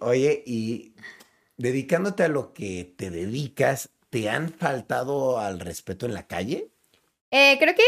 [0.00, 0.94] Oye, y
[1.58, 6.70] dedicándote a lo que te dedicas, ¿te han faltado al respeto en la calle?
[7.30, 7.82] Eh, creo que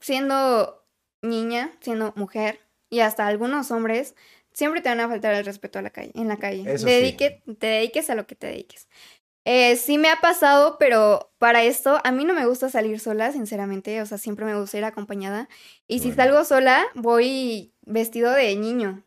[0.00, 0.84] siendo
[1.22, 4.14] niña, siendo mujer y hasta algunos hombres,
[4.52, 6.62] siempre te van a faltar el respeto a la calle, en la calle.
[6.66, 6.92] Eso sí.
[6.92, 8.88] Dedique- te dediques a lo que te dediques.
[9.44, 13.30] Eh, sí me ha pasado, pero para esto a mí no me gusta salir sola,
[13.30, 14.02] sinceramente.
[14.02, 15.48] O sea, siempre me gusta ir acompañada.
[15.86, 19.04] Y si salgo sola, voy vestido de niño.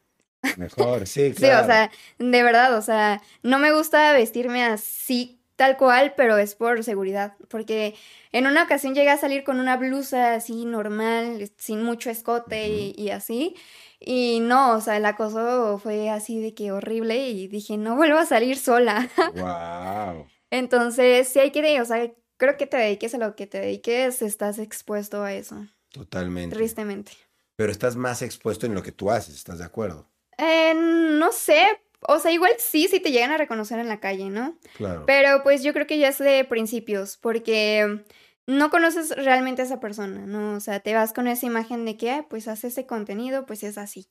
[0.56, 1.64] Mejor, sí, Sí, claro.
[1.64, 6.55] o sea, de verdad, o sea, no me gusta vestirme así tal cual, pero es
[6.55, 7.93] por seguridad, porque
[8.32, 12.95] en una ocasión llegué a salir con una blusa así normal, sin mucho escote y,
[12.97, 13.57] y así,
[13.99, 18.20] y no, o sea, el acoso fue así de que horrible y dije, no vuelvo
[18.20, 19.10] a salir sola.
[19.36, 20.28] Wow.
[20.49, 24.22] Entonces, sí hay que, o sea, creo que te dediques a lo que te dediques,
[24.22, 26.55] estás expuesto a eso, Totalmente.
[26.55, 27.12] tristemente.
[27.57, 30.10] Pero estás más expuesto en lo que tú haces, ¿estás de acuerdo?
[30.38, 31.68] Eh, no sé,
[32.02, 34.58] o sea, igual sí, si te llegan a reconocer en la calle, ¿no?
[34.78, 35.04] Claro.
[35.06, 38.04] Pero pues yo creo que ya es de principios, porque
[38.47, 40.56] no conoces realmente a esa persona, ¿no?
[40.56, 43.64] O sea, te vas con esa imagen de que, ah, pues hace ese contenido, pues
[43.64, 44.10] es así.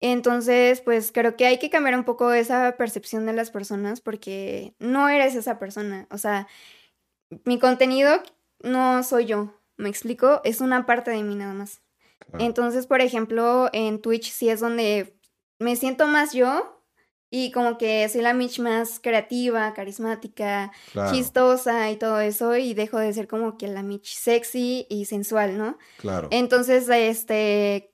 [0.00, 4.74] Entonces, pues creo que hay que cambiar un poco esa percepción de las personas porque
[4.78, 6.06] no eres esa persona.
[6.10, 6.48] O sea,
[7.44, 8.22] mi contenido
[8.62, 10.40] no soy yo, ¿me explico?
[10.44, 11.80] Es una parte de mí nada más.
[12.38, 15.16] Entonces, por ejemplo, en Twitch sí es donde
[15.58, 16.75] me siento más yo
[17.44, 22.72] y como que soy la Mitch más creativa, carismática, Claro, chistosa y todo eso y
[22.74, 25.76] dejo de ser como que la Mitch sexy y sensual, ¿no?
[25.98, 26.28] claro.
[26.30, 27.92] Entonces, este,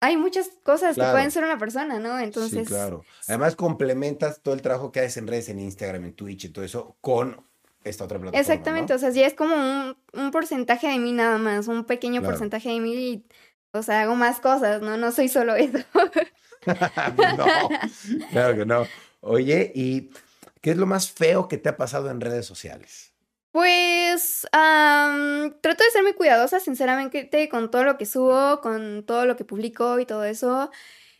[0.00, 1.10] hay muchas cosas Claro.
[1.12, 2.18] que pueden ser una persona, ¿no?
[2.18, 3.04] Entonces, sí, claro.
[3.26, 6.64] Además, complementas todo el trabajo que haces en redes, en Instagram, en Twitch y todo
[6.64, 7.42] eso con
[7.84, 8.40] esta otra plataforma.
[8.40, 8.96] exactamente, ¿no?
[8.96, 12.32] o sea, ya es como un, un porcentaje de mí nada más, un pequeño Claro.
[12.32, 13.26] porcentaje de mí y,
[13.74, 14.96] o sea, hago más cosas, ¿no?
[14.96, 15.78] No soy solo eso.
[17.36, 17.68] no,
[18.30, 18.86] claro que no.
[19.20, 20.10] Oye, ¿y
[20.60, 23.12] qué es lo más feo que te ha pasado en redes sociales?
[23.50, 29.26] Pues am, trato de ser muy cuidadosa, sinceramente, con todo lo que subo, con todo
[29.26, 30.70] lo que publico y todo eso.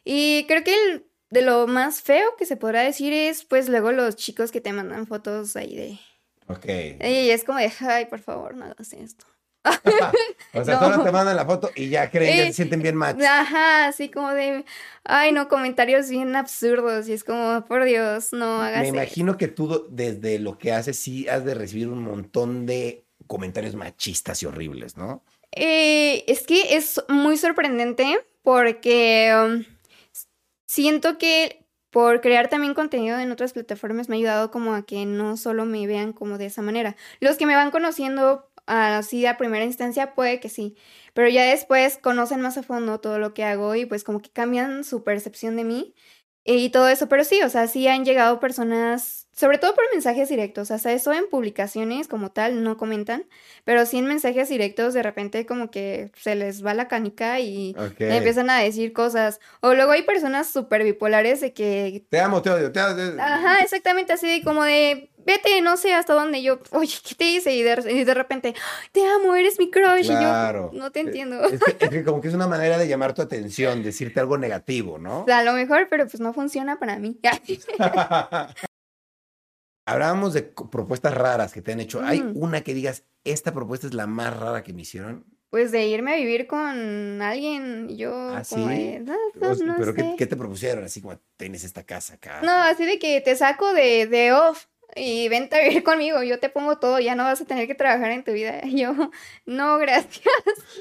[0.05, 3.91] Y creo que el- de lo más feo que se podrá decir es, pues, luego
[3.93, 5.99] los chicos que te mandan fotos ahí de...
[6.47, 6.67] Ok.
[7.05, 9.27] Y es como de, ay, por favor, no hagas esto.
[10.57, 10.93] O sea, no.
[10.93, 13.21] solo te mandan la foto y ya creen, ya se sienten bien match.
[13.21, 14.65] Ajá, así como de,
[15.03, 17.09] ay, no, comentarios bien absurdos.
[17.09, 18.95] Y es como, por Dios, no hagas Me eso.
[18.95, 23.75] imagino que tú desde lo que haces sí has de recibir un montón de comentarios
[23.75, 25.25] machistas y horribles, ¿no?
[25.51, 29.65] Eh, es que es muy sorprendente porque um,
[30.67, 35.07] siento que por crear también contenido en otras plataformas me ha ayudado como a que
[35.07, 36.97] no solo me vean como de esa manera.
[37.21, 40.77] Los que me van conociendo así a primera instancia puede que sí,
[41.13, 44.31] pero ya después conocen más a fondo todo lo que hago y pues como que
[44.31, 45.95] cambian su percepción de mí
[46.47, 50.29] y todo eso, pero sí, o sea, sí han llegado personas, sobre todo por mensajes
[50.29, 53.27] directos, hasta eso en publicaciones como tal no comentan,
[53.65, 57.75] pero sí en mensajes directos de repente como que se les va la canica y
[57.79, 57.99] Ok.
[57.99, 59.41] empiezan a decir cosas.
[59.63, 63.15] O luego hay personas súper bipolares de que, Te amo, te odio, te odio.
[63.23, 67.25] ajá, exactamente así de como de, vete, no sé hasta dónde yo, oye, ¿qué te
[67.25, 67.55] hice?
[67.55, 68.55] Y de, y de repente,
[68.93, 70.07] te amo, eres mi crush.
[70.07, 70.71] Claro.
[70.73, 71.43] Y yo, no te entiendo.
[71.45, 74.39] Es que, es que como que es una manera de llamar tu atención, decirte algo
[74.39, 75.25] negativo, ¿no?
[75.33, 77.19] A lo mejor, pero pues no funciona para mí.
[79.87, 82.03] Hablábamos de propuestas raras que te han hecho.
[82.03, 82.39] ¿Hay Ujú.
[82.39, 85.27] una que digas, esta propuesta es la más rara que me hicieron?
[85.51, 89.95] Pues de irme a vivir con alguien, yo ¿Ah, como de, "No, O- no ¿Pero
[89.95, 90.15] qué, sé".
[90.19, 90.85] qué te propusieron?
[90.85, 92.41] Así como, tienes esta casa acá.
[92.43, 94.67] No, así de que te saco de, de off
[94.97, 97.75] y vente a vivir conmigo, yo te pongo todo, ya no vas a tener que
[97.75, 98.61] trabajar en tu vida.
[98.75, 98.95] Y yo,
[99.47, 100.25] no, gracias.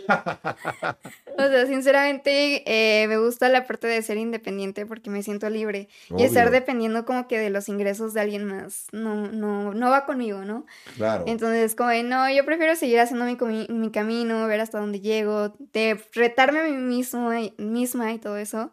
[1.36, 5.88] O sea, sinceramente, eh, me gusta la parte de ser independiente porque me siento libre.
[6.16, 10.05] Y estar dependiendo como que de los ingresos de alguien más, no, no, no va
[10.05, 10.68] conmigo, ¿no?
[10.95, 11.24] Claro.
[11.26, 15.55] Entonces, como de, no, yo prefiero seguir haciendo mi, mi camino, ver hasta dónde llego,
[15.74, 18.72] de retarme a mí mismo, misma y todo eso.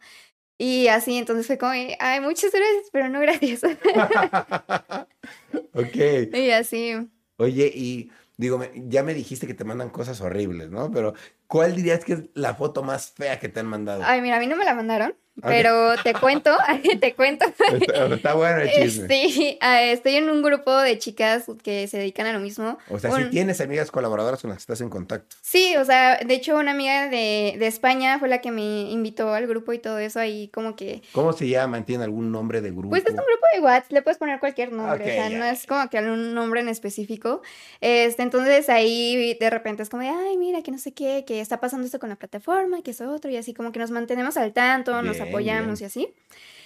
[0.62, 3.64] Y así, entonces fue como, ay, muchas gracias, pero no gracias.
[5.72, 6.34] ok.
[6.34, 6.92] y así.
[7.38, 10.90] Oye, y digo, ya me dijiste que te mandan cosas horribles, ¿no?
[10.90, 11.14] Pero,
[11.46, 14.02] ¿cuál dirías que es la foto más fea que te han mandado?
[14.04, 16.57] Ay, mira, a mí no me la mandaron, Pero te cuento,
[17.01, 17.47] te cuento.
[17.47, 19.09] Está, está bueno el chisme.
[19.09, 22.78] Sí, ah, estoy en un grupo de chicas que se dedican a lo mismo.
[22.88, 25.36] O sea, si tienes amigas colaboradoras con las que estás en contacto.
[25.41, 29.32] Sí, o sea, de hecho una amiga de, de España fue la que me invitó
[29.32, 31.03] al grupo y todo eso, ahí como que...
[31.12, 31.84] ¿Cómo se llama?
[31.84, 32.91] ¿Tiene algún nombre de grupo?
[32.91, 35.66] Pues es un grupo de WhatsApp, le puedes poner cualquier nombre, o sea, no es
[35.66, 37.43] como que algún nombre en específico.
[37.80, 41.41] Este, entonces ahí de repente es como de, ay, mira, que no sé qué, que
[41.41, 44.36] está pasando esto con la plataforma, que eso otro, y así como que nos mantenemos
[44.36, 45.85] al tanto, nos Bien, apoyamos bien.
[45.85, 46.14] y así.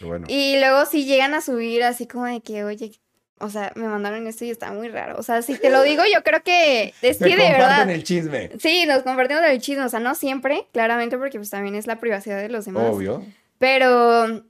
[0.00, 0.26] Bueno.
[0.28, 2.92] Y luego si llegan a subir así como de que, oye,
[3.38, 5.16] o sea, me mandaron esto y está muy raro.
[5.18, 7.90] O sea, si te lo digo, yo creo que es que de comparten verdad.
[7.90, 8.50] el chisme.
[8.58, 12.00] Sí, nos compartimos el chisme, o sea, no siempre, claramente, porque pues también es la
[12.00, 12.84] privacidad de los demás.
[12.90, 13.24] Obvio.
[13.58, 14.44] Pero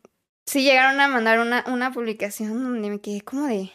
[0.46, 3.70] sí llegaron a mandar una, una publicación donde me quedé como de,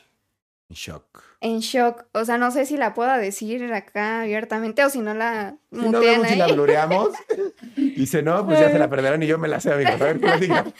[0.69, 1.23] shock.
[1.41, 2.05] En shock.
[2.13, 5.89] O sea, no sé si la pueda decir acá abiertamente o si no la Si
[5.89, 7.09] no vemos si la blureamos.
[7.75, 9.91] Dice, no, pues ya se la perderán y yo me la sé, amigo.
[9.91, 10.65] A ver, platica.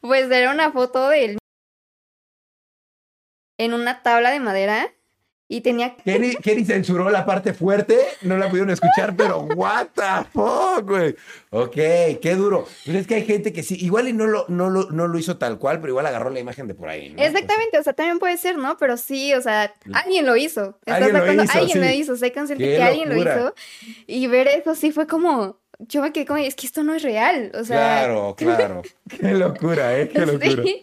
[0.00, 1.38] Pues era una foto del
[3.58, 4.94] en una tabla de madera
[5.50, 10.28] y tenía Kenny, Kenny censuró la parte fuerte, no la pudieron escuchar, pero what the
[10.30, 11.16] fuck, güey.
[11.50, 11.74] Ok,
[12.20, 12.66] qué duro.
[12.84, 15.18] Pues es que hay gente que sí, igual y no lo, no lo, no lo
[15.18, 17.22] hizo tal cual, pero igual agarró la imagen de por ahí, ¿no?
[17.22, 18.76] Exactamente, o sea, también puede ser, ¿no?
[18.76, 20.78] Pero sí, o sea, alguien lo hizo.
[20.84, 21.78] ¿Estás Alguien lo hizo, alguien sí.
[21.78, 23.54] lo hizo, sé consciente Qué que alguien lo hizo.
[24.06, 27.02] Y ver eso sí fue como, yo me quedé como, es que esto no es
[27.02, 28.04] real, o sea.
[28.04, 28.82] Claro, claro.
[29.08, 30.10] Qué locura, ¿eh?
[30.10, 30.62] Qué locura.
[30.62, 30.82] sí.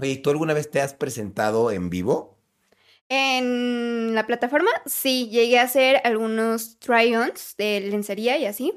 [0.00, 2.39] Oye, ¿tú alguna vez te has presentado en vivo?
[3.12, 8.72] En la plataforma, sí, llegué a hacer algunos try-ons de lencería y así.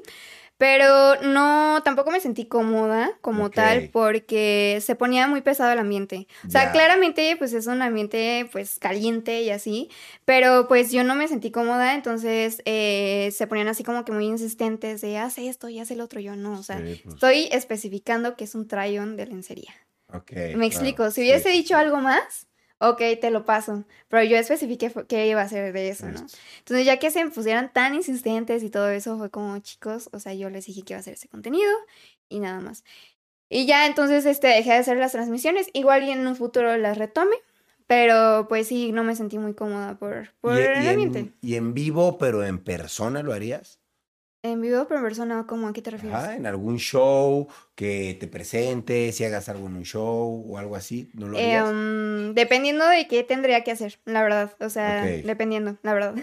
[0.56, 6.28] Pero no, tampoco me sentí cómoda como tal porque se ponía muy pesado el ambiente.
[6.46, 9.88] O sea, claramente pues es un ambiente pues caliente y así,
[10.24, 14.26] pero pues yo no me sentí cómoda, entonces eh, se ponían así como que muy
[14.26, 17.48] insistentes de haz esto y haz el otro, yo no, o sea, Sí, pues, estoy
[17.50, 19.74] especificando que es un try-on de lencería.
[20.56, 22.46] Me explico, si hubiese sí, dicho algo más,
[22.90, 26.26] ok, te lo paso, pero yo especifiqué que iba a ser de eso, ¿no?
[26.58, 30.34] Entonces ya que se pusieran tan insistentes y todo eso, fue como, chicos, o sea,
[30.34, 31.70] yo les dije que iba a hacer ese contenido
[32.28, 32.84] y nada más.
[33.48, 36.98] Y ya entonces este, dejé de hacer las transmisiones, igual y en un futuro las
[36.98, 37.36] retome,
[37.86, 41.18] pero pues sí, no me sentí muy cómoda por, por ¿Y, el y ambiente.
[41.20, 43.78] en, y en vivo, pero en persona lo harías?
[44.44, 45.68] En vivo, pero en persona, ¿cómo?
[45.68, 46.18] ¿A qué te refieres?
[46.18, 50.76] Ajá, en algún show que te presentes, si hagas algo en un show o algo
[50.76, 51.70] así, ¿no lo Eh, harías?
[51.70, 54.54] um, dependiendo de qué tendría que hacer, la verdad.
[54.60, 56.14] O sea, dependiendo, la verdad.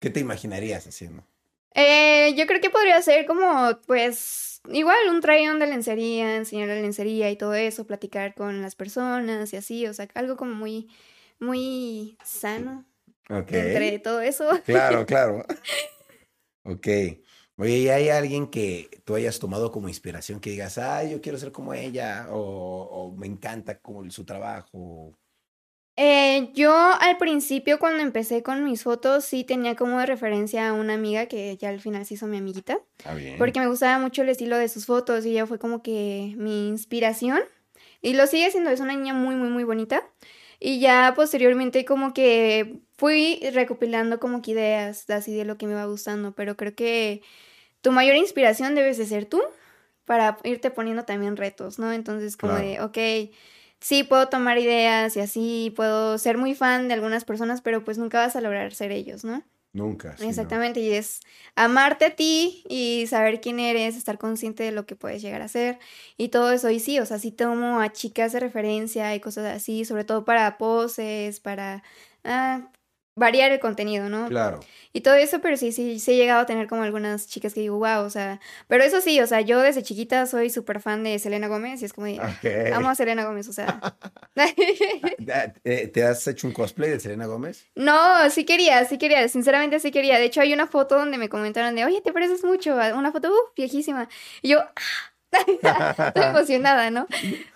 [0.00, 1.22] ¿Qué te imaginarías haciendo?
[1.74, 6.74] Eh, yo creo que podría ser como, pues, igual un try-on de lencería, enseñar la
[6.74, 10.88] lencería y todo eso, platicar con las personas y así, o sea, algo como muy,
[11.38, 12.84] muy sano
[13.28, 14.50] entre todo eso.
[14.64, 15.44] Claro, claro.
[16.64, 16.86] Ok.
[17.56, 21.38] Oye, ¿y hay alguien que tú hayas tomado como inspiración que digas, ay, yo quiero
[21.38, 25.18] ser como ella, o, o me encanta como su trabajo?
[25.96, 30.72] Eh, yo al principio cuando empecé con mis fotos sí tenía como de referencia a
[30.72, 32.78] una amiga que ya al final se hizo mi amiguita.
[32.98, 33.38] Está bien.
[33.38, 36.68] porque me gustaba mucho el estilo de sus fotos y ella fue como que mi
[36.68, 37.40] inspiración.
[38.02, 40.08] Y lo sigue siendo, es una niña muy, muy, muy bonita.
[40.60, 45.74] Y ya posteriormente como que fui recopilando como que ideas así de lo que me
[45.74, 47.22] va gustando, pero creo que
[47.82, 49.42] tu mayor inspiración debes de ser tú
[50.06, 51.92] para irte poniendo también retos, ¿no?
[51.92, 52.68] Entonces como Claro.
[52.68, 52.80] de,
[53.30, 53.34] ok,
[53.80, 57.98] sí puedo tomar ideas y así, puedo ser muy fan de algunas personas, pero pues
[57.98, 59.42] nunca vas a lograr ser ellos, ¿no?
[59.72, 60.16] Nunca.
[60.16, 60.30] sí, no.
[60.30, 61.20] Exactamente, y es
[61.54, 65.48] amarte a ti y saber quién eres, estar consciente de lo que puedes llegar a
[65.48, 65.78] ser
[66.16, 66.70] y todo eso.
[66.70, 70.24] Y sí, o sea, sí tomo a chicas de referencia y cosas así, sobre todo
[70.24, 71.82] para poses, para
[72.24, 72.70] ah,
[73.20, 74.26] variar el contenido, ¿no?
[74.28, 74.58] Claro.
[74.92, 77.60] Y todo eso, pero sí, sí, sí he llegado a tener como algunas chicas que
[77.60, 81.04] digo, wow, o sea, pero eso sí, o sea, yo desde chiquita soy súper fan
[81.04, 82.72] de Selena Gómez y es como, de, "Ah, Ok.
[82.74, 83.80] amo a Selena Gómez, o sea.
[85.32, 87.66] Ah, eh, ¿Te has hecho un cosplay de Selena Gómez?
[87.74, 90.18] No, sí quería, sí quería, sinceramente sí quería.
[90.18, 93.28] De hecho, hay una foto donde me comentaron de, oye, te pareces mucho, una foto
[93.28, 94.08] uf, viejísima.
[94.42, 95.09] Y yo, ¡ah!
[96.08, 97.06] estoy emocionada, ¿no?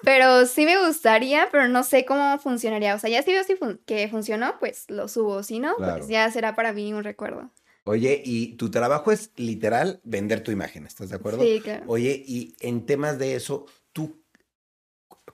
[0.02, 2.94] Pero sí me gustaría, pero no sé cómo funcionaría.
[2.94, 5.42] O sea, ya si veo si fun- que funcionó, pues lo subo.
[5.42, 5.96] Si no, Claro.
[5.98, 7.50] pues ya será para mí un recuerdo.
[7.84, 11.42] Oye, y tu trabajo es literal vender tu imagen, ¿estás de acuerdo?
[11.42, 11.84] Sí, claro.
[11.86, 14.22] Oye, y en temas de eso, ¿tú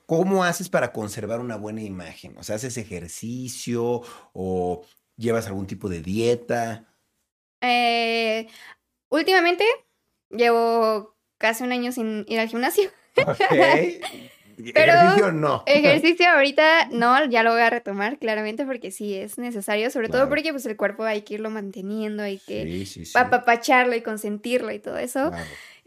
[0.05, 2.37] cómo haces para conservar una buena imagen?
[2.37, 4.01] O sea, ¿haces ejercicio
[4.33, 4.83] o
[5.15, 6.93] llevas algún tipo de dieta?
[7.61, 8.47] Eh,
[9.09, 9.63] últimamente
[10.29, 12.89] llevo casi un año sin ir al gimnasio.
[14.73, 15.63] Pero- ejercicio no.
[15.65, 20.17] Ejercicio ahorita no, ya lo voy a retomar claramente porque sí es necesario, sobre todo
[20.21, 20.29] Claro.
[20.29, 23.13] porque pues el cuerpo hay que irlo manteniendo, hay que Sí, sí, sí.
[23.17, 25.29] apapacharlo y consentirlo y todo eso.
[25.29, 25.45] Claro.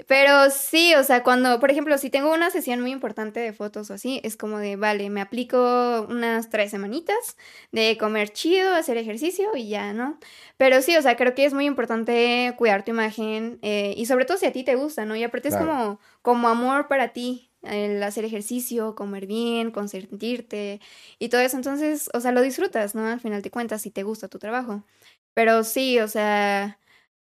[0.09, 3.91] Pero sí, o sea, cuando, por ejemplo, si tengo una sesión muy importante de fotos
[3.91, 7.37] o así, es como de, vale, me aplico unas tres semanitas
[7.71, 10.19] de comer chido, hacer ejercicio y ya, ¿no?
[10.57, 14.25] Pero sí, o sea, creo que es muy importante cuidar tu imagen eh, y sobre
[14.25, 15.15] todo si a ti te gusta, ¿no?
[15.15, 15.71] Y aparte es Claro.
[15.71, 17.51] como, como amor para ti.
[17.65, 20.81] El hacer ejercicio, comer bien, consentirte
[21.19, 21.57] y todo eso.
[21.57, 23.07] Entonces, o sea, lo disfrutas, ¿no?
[23.07, 24.85] Al final te cuentas si te gusta tu trabajo.
[25.35, 26.79] Pero sí, o sea,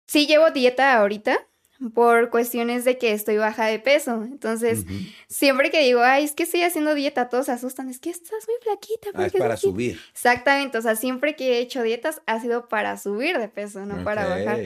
[0.08, 1.48] sí llevo dieta ahorita,
[1.94, 4.24] por cuestiones de que estoy baja de peso.
[4.24, 4.86] Entonces,
[5.28, 8.48] siempre que digo, ay, es que estoy haciendo dieta, todos se asustan, es que estás
[8.48, 9.10] muy flaquita.
[9.14, 9.68] Ah, es ¿por qué para estás así?".
[9.68, 10.00] subir.
[10.12, 14.04] Exactamente, o sea, siempre que he hecho dietas ha sido para subir de peso, no
[14.04, 14.62] para bajar.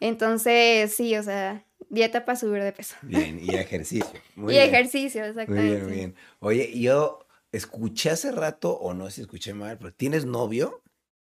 [0.00, 2.96] Entonces, sí, o sea, dieta para subir de peso.
[3.02, 4.20] Bien, y ejercicio.
[4.34, 4.68] Muy y bien.
[4.68, 5.74] ejercicio, Muy exactamente.
[5.74, 6.14] bien, muy bien.
[6.40, 10.82] Oye, yo escuché hace rato, o no sé si escuché mal, pero ¿tienes novio?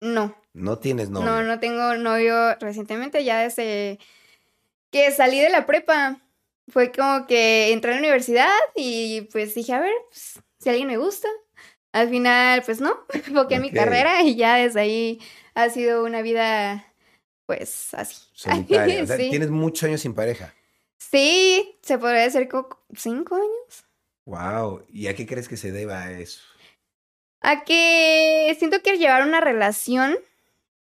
[0.01, 0.35] No.
[0.53, 1.29] No tienes novio.
[1.29, 3.99] No, no tengo novio recientemente, ya desde
[4.91, 6.19] que salí de la prepa.
[6.69, 10.87] Fue como que entré a la universidad y pues dije, a ver, pues, si alguien
[10.87, 11.29] me gusta.
[11.93, 15.19] Al final, pues no, enfoqué en mi carrera y ya desde ahí
[15.55, 16.86] ha sido una vida,
[17.47, 18.17] pues así.
[18.33, 19.01] Solitaria.
[19.03, 19.31] O sea, sí.
[19.31, 20.53] tienes muchos años sin pareja.
[20.97, 23.85] Sí, se podría decir como cinco años.
[24.25, 24.85] Wow.
[24.89, 26.41] ¿Y a qué crees que se deba eso?
[27.41, 30.15] A que siento que llevar una relación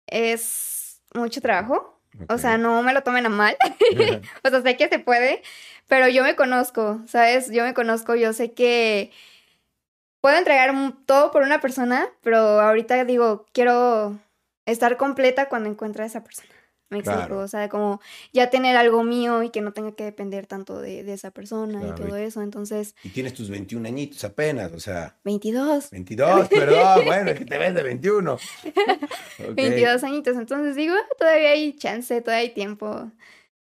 [0.07, 1.99] es mucho trabajo.
[2.29, 3.57] O sea, no me lo tomen a mal.
[4.43, 5.41] o sea, sé que se puede,
[5.87, 7.49] pero yo me conozco, ¿sabes?
[7.51, 9.11] Yo me conozco, yo sé que
[10.19, 10.73] puedo entregar
[11.05, 14.19] todo por una persona, pero ahorita digo, quiero
[14.65, 16.49] estar completa cuando encuentre a esa persona.
[16.89, 17.39] Me explico, Claro.
[17.39, 18.01] o sea, como
[18.33, 21.79] ya tener algo mío y que no tenga que depender tanto de, de esa persona
[21.79, 22.41] Claro, y todo y- eso.
[22.41, 25.89] Entonces, y tienes tus 21 añitos apenas, o sea, 22.
[25.91, 28.33] 22, perdón, bueno, es que te ves de 21.
[28.33, 29.55] Ok.
[29.55, 30.35] 22 añitos.
[30.35, 33.09] Entonces digo, "Ah, todavía hay chance, todavía hay tiempo.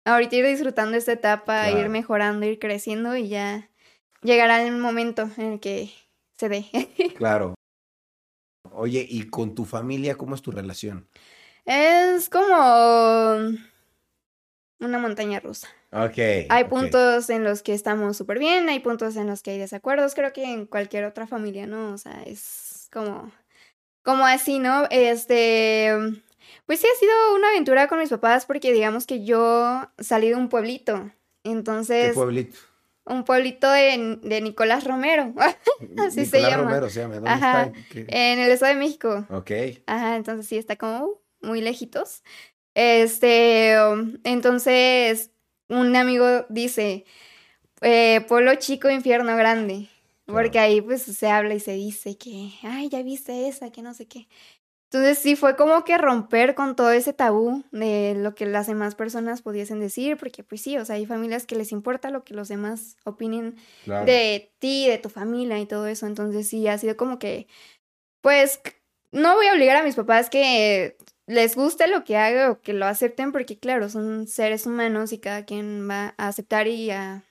[0.06, 1.80] Ahorita ir disfrutando esta etapa, Claro.
[1.80, 3.72] ir mejorando, ir creciendo y ya
[4.22, 5.92] llegará el momento en el que
[6.38, 6.66] se dé.
[7.18, 7.56] Claro.
[8.74, 11.08] Oye, ¿y con tu familia cómo es tu relación?
[11.66, 13.58] es como
[14.80, 15.68] una montaña rusa.
[15.92, 16.18] Ok.
[16.50, 20.14] Hay puntos en los que estamos súper bien, hay puntos en los que hay desacuerdos,
[20.14, 21.94] creo que en cualquier otra familia, ¿no?
[21.94, 23.32] O sea, es como,
[24.04, 24.86] como así, ¿no?
[24.92, 25.92] Este,
[26.66, 30.36] pues sí ha sido una aventura con mis papás porque digamos que yo salí de
[30.36, 31.12] un pueblito,
[31.44, 32.58] ¿Qué entonces, pueblito?
[33.06, 35.34] Un pueblito de, de Nicolás Romero,
[35.98, 36.64] Así se Nicolás llama.
[36.64, 37.16] Romero se llama.
[37.16, 37.64] ¿Dónde Ajá.
[37.66, 38.06] está?
[38.08, 39.26] En el Estado de México.
[39.30, 39.52] Ok.
[39.86, 42.24] Ajá, entonces sí está como muy lejitos.
[42.74, 43.74] Este,
[44.24, 45.32] entonces
[45.70, 47.06] un amigo dice,
[47.82, 49.88] eh, pueblo chico, infierno grande.
[50.26, 50.66] Porque Claro.
[50.68, 54.08] ahí pues se habla y se dice que, ay, ya viste esa, que no sé
[54.08, 54.28] qué.
[54.96, 58.96] Entonces sí fue como que romper con todo ese tabú de lo que las demás
[58.96, 62.34] personas pudiesen decir, porque pues sí, o sea, hay familias que les importa lo que
[62.34, 64.06] los demás opinen Claro.
[64.06, 66.08] de ti, de tu familia y todo eso.
[66.08, 67.48] Entonces sí, ha sido como que,
[68.22, 68.62] pues,
[69.12, 70.96] no voy a obligar a mis papás que
[71.28, 75.18] les guste lo que haga o que lo acepten, porque claro, son seres humanos y
[75.18, 77.22] cada quien va a aceptar y a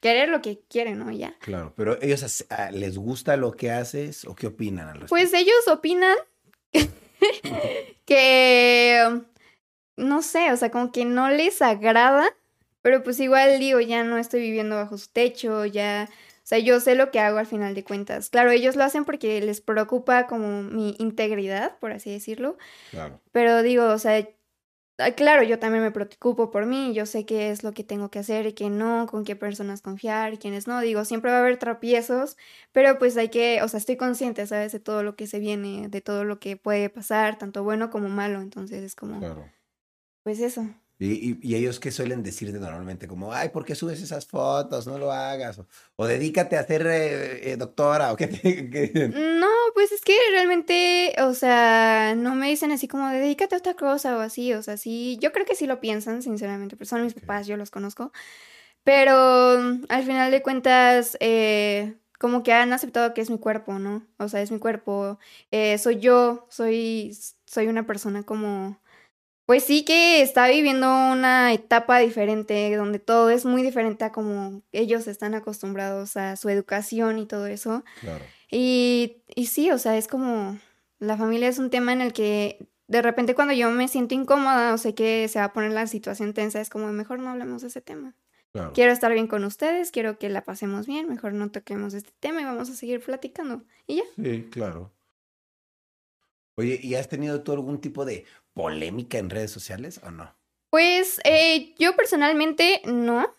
[0.00, 1.12] querer lo que quieren, ¿no?
[1.12, 1.36] Ya.
[1.38, 5.10] Claro, pero ellos ah, les gusta lo que haces o qué opinan al respecto.
[5.10, 6.16] Pues ellos opinan
[8.04, 9.20] que,
[9.96, 12.28] no sé, o sea, como que no les agrada,
[12.82, 16.80] pero pues igual digo, ya no estoy viviendo bajo su techo, ya, o sea, yo
[16.80, 18.30] sé lo que hago al final de cuentas.
[18.30, 22.56] Claro, ellos lo hacen porque les preocupa como mi integridad, por así decirlo,
[22.90, 23.20] Claro.
[23.32, 24.26] pero digo, o sea,
[25.16, 28.18] claro, yo también me preocupo por mí, yo sé qué es lo que tengo que
[28.18, 30.80] hacer y qué no, con qué personas confiar y quiénes no.
[30.80, 32.36] Digo, siempre va a haber tropiezos,
[32.72, 34.72] pero pues hay que, o sea, estoy consciente, ¿sabes?
[34.72, 38.08] De todo lo que se viene, de todo lo que puede pasar, tanto bueno como
[38.08, 38.40] malo.
[38.40, 39.48] Entonces es como, Claro.
[40.24, 40.66] pues eso.
[41.00, 44.86] Y, y- y ellos qué suelen decirte normalmente, como, ay, ¿por qué subes esas fotos?
[44.86, 45.58] No lo hagas.
[45.60, 48.12] O, o dedícate a ser eh, eh, doctora.
[48.12, 48.40] O qué te-
[48.70, 49.38] qué dicen?
[49.40, 53.58] No, pues es que realmente, o sea, no me dicen así como de dedícate a
[53.58, 56.88] otra cosa o así, o sea, sí, yo creo que sí lo piensan, sinceramente, pero
[56.88, 58.10] son mis papás, yo los conozco,
[58.84, 63.78] pero mm, al final de cuentas, eh, como que han aceptado que es mi cuerpo,
[63.78, 64.06] ¿no?
[64.18, 65.18] O sea, es mi cuerpo,
[65.50, 68.80] eh, soy yo, soy, soy una persona como,
[69.48, 74.60] pues sí que está viviendo una etapa diferente, donde todo es muy diferente a como
[74.72, 77.82] ellos están acostumbrados a su educación y todo eso.
[78.02, 78.22] Claro.
[78.50, 80.58] Y, y sí, o sea, es como
[80.98, 84.74] la familia es un tema en el que de repente cuando yo me siento incómoda
[84.74, 87.62] o sé que se va a poner la situación tensa, es como mejor no hablemos
[87.62, 88.14] de ese tema.
[88.52, 88.74] Claro.
[88.74, 92.42] Quiero estar bien con ustedes, quiero que la pasemos bien, mejor no toquemos este tema
[92.42, 93.64] y vamos a seguir platicando.
[93.86, 94.04] Y ya.
[94.22, 94.92] Sí, claro.
[96.58, 100.34] Oye, ¿y has tenido tú algún tipo de polémica en redes sociales o no?
[100.70, 103.32] Pues eh, yo personalmente no.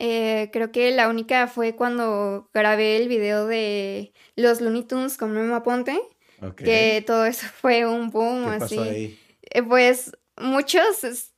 [0.00, 5.32] Eh, creo que la única fue cuando grabé el video de los Looney Tunes con
[5.32, 5.98] Memo Aponte,
[6.56, 8.76] que todo eso fue un boom ¿Qué así.
[8.76, 9.18] pasó ahí?
[9.42, 11.32] Eh, Pues muchos,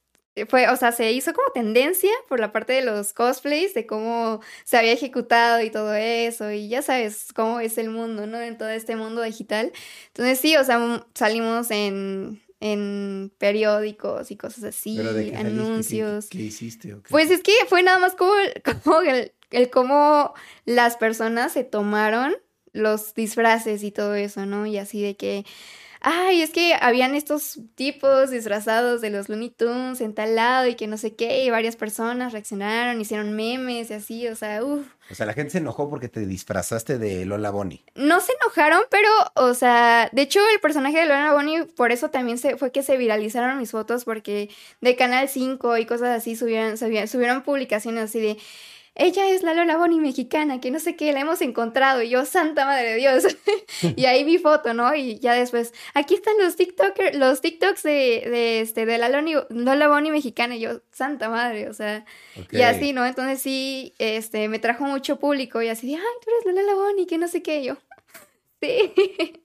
[0.47, 4.41] fue, o sea, se hizo como tendencia por la parte de los cosplays, de cómo
[4.65, 8.41] se había ejecutado y todo eso, y ya sabes cómo es el mundo, ¿no?
[8.41, 9.73] En todo este mundo digital.
[10.09, 15.31] Entonces sí, o sea, m- salimos en, en periódicos y cosas así, ¿Pero de qué
[15.37, 15.53] saliste?
[15.55, 16.27] ¿Qué- anuncios.
[16.27, 16.97] ¿Qué, hiciste?
[17.09, 18.33] Pues es que fue nada más como,
[18.85, 20.35] como el, el cómo
[20.65, 22.37] las personas se tomaron
[22.73, 24.67] los disfraces y todo eso, ¿no?
[24.67, 25.45] Y así de que,
[26.01, 30.75] ay, es que habían estos tipos disfrazados de los Looney Tunes en tal lado y
[30.75, 34.87] que no sé qué, y varias personas reaccionaron, hicieron memes y así, o sea, uff.
[35.11, 37.83] O sea, la gente se enojó porque te disfrazaste de Lola Bonnie.
[37.95, 42.11] No se enojaron, pero, o sea, de hecho el personaje de Lola Bonnie, por eso
[42.11, 46.37] también se, fue que se viralizaron mis fotos, porque de Canal 5 y cosas así
[46.37, 48.37] subieron, subieron, subieron publicaciones así de
[48.99, 52.03] ella es la Lola Bonnie mexicana, que no sé qué, la hemos encontrado.
[52.03, 53.25] Y yo, santa madre de Dios.
[53.97, 54.93] y ahí vi foto, ¿no?
[54.93, 57.91] Y ya después, aquí están los TikTokers, los TikToks de,
[58.29, 60.57] de, este, de la Lola Bonnie mexicana.
[60.57, 62.05] Y yo, santa madre, o sea,
[62.51, 63.07] y así, ¿no?
[63.07, 66.75] Entonces sí, este, me trajo mucho público y así de, ay, tú eres la Lola
[66.75, 67.63] Bonnie, que no sé qué.
[67.63, 67.77] yo,
[68.61, 68.93] sí.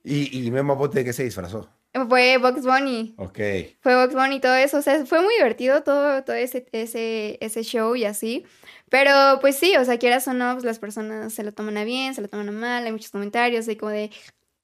[0.02, 1.68] ¿Y, y Memo Bote de qué se disfrazó?
[2.08, 3.14] Fue Box Bunny.
[3.18, 3.38] Ok.
[3.80, 4.78] Fue Box Bunny y todo eso.
[4.78, 8.44] O sea, fue muy divertido todo, todo ese, ese, ese show y así.
[8.90, 11.84] Pero pues sí, o sea, quieras o no, pues las personas se lo toman a
[11.84, 14.10] bien, se lo toman a mal, hay muchos comentarios de como de,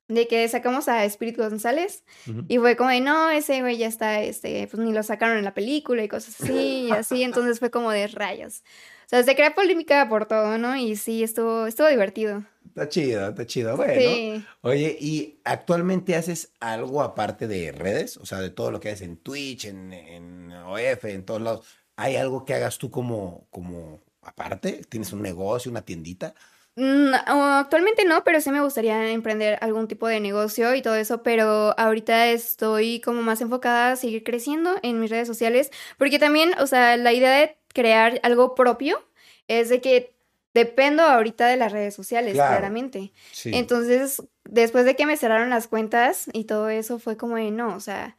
[0.08, 2.04] de que sacamos a Espíritu González
[2.48, 5.44] y fue como de, no, ese güey ya está, este, pues ni lo sacaron en
[5.44, 8.62] la película y cosas así y así, entonces fue como de rayos.
[9.06, 10.76] O sea, se crea polémica por todo, ¿no?
[10.76, 12.44] Y sí, estuvo, estuvo divertido.
[12.70, 13.76] Está chido, está chido.
[13.76, 14.44] Bueno, sí.
[14.60, 18.16] oye, ¿y actualmente haces algo aparte de redes?
[18.16, 21.66] O sea, de todo lo que haces en Twitch, en, en OF, en todos lados.
[21.96, 24.82] ¿Hay algo que hagas tú como, como aparte?
[24.88, 26.34] ¿Tienes un negocio, una tiendita?
[26.76, 31.22] Mm, actualmente no, pero sí me gustaría emprender algún tipo de negocio y todo eso,
[31.22, 36.52] pero ahorita estoy como más enfocada a seguir creciendo en mis redes sociales, porque también,
[36.58, 39.04] o sea, la idea de crear algo propio
[39.48, 40.14] es de que
[40.55, 43.12] dependo ahorita de las redes sociales, claramente.
[43.44, 47.74] Entonces, después de que me cerraron las cuentas y todo eso, fue como de, no,
[47.74, 48.16] o sea,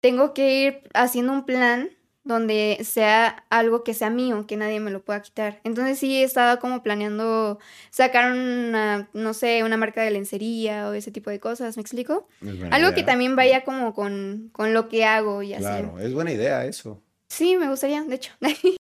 [0.00, 1.90] tengo que ir haciendo un plan
[2.22, 5.60] donde sea algo que sea mío, que nadie me lo pueda quitar.
[5.64, 7.58] Entonces sí estaba como planeando
[7.90, 12.28] sacar una, no sé, una marca de lencería o ese tipo de cosas, ¿me explico?
[12.70, 15.62] Algo que también vaya como con, con lo que hago y así.
[15.62, 17.02] Claro, es buena idea eso.
[17.28, 18.32] Sí, me gustaría, de hecho.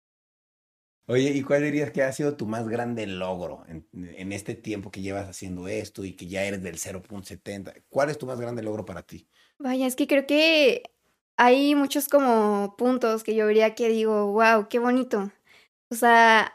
[1.09, 3.87] Oye, ¿y cuál dirías que ha sido tu más grande logro en,
[4.17, 7.75] en este tiempo que llevas haciendo esto y que ya eres del 0.70?
[7.89, 9.29] ¿Cuál es tu más grande logro para ti?
[9.59, 10.83] Vaya, es que creo que
[11.37, 15.31] hay muchos como puntos que yo vería que digo, wow, qué bonito.
[15.91, 16.53] O sea,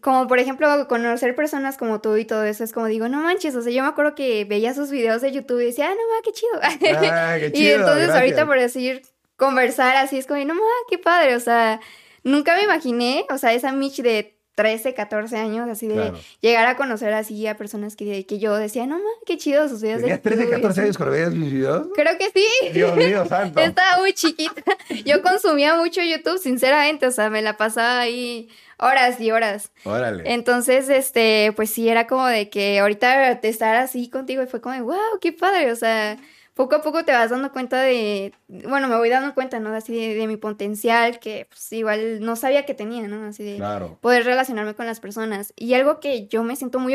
[0.00, 3.56] como por ejemplo conocer personas como tú y todo eso, es como digo, no manches,
[3.56, 5.96] o sea, yo me acuerdo que veía sus videos de YouTube y decía, ah, no
[5.96, 7.10] ma, qué chido.
[7.12, 9.02] Ah, qué chido y entonces ahorita por decir,
[9.36, 11.80] conversar así, es como, no ma, qué padre, o sea,
[12.22, 16.12] nunca me imaginé, o sea, esa Mitch de 13, 14 años, así de
[16.42, 19.80] llegar a conocer así a personas que, que yo decía, no mames, qué chido sus
[19.80, 20.00] videos.
[20.00, 21.88] ¿Tenías 13, 14 años cuando veías mis videos?
[21.94, 22.68] Creo que sí.
[22.74, 23.58] Dios mío, santo.
[23.60, 24.62] Estaba muy chiquita.
[25.06, 29.72] Yo consumía mucho YouTube, sinceramente, o sea, me la pasaba ahí horas y horas.
[29.84, 30.24] Órale.
[30.26, 34.74] Entonces, este, pues sí, era como de que ahorita estar así contigo y fue como
[34.74, 36.18] de, wow, qué padre, o sea
[36.54, 39.74] poco a poco te vas dando cuenta de, bueno, me voy dando cuenta, ¿no?
[39.74, 43.26] Así de, mi potencial, que pues igual no sabía que tenía, ¿no?
[43.26, 43.62] Así de
[44.00, 45.52] poder relacionarme con las personas.
[45.56, 46.94] Y algo que yo me siento muy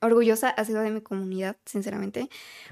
[0.00, 2.28] orgullosa ha sido de mi comunidad, sinceramente,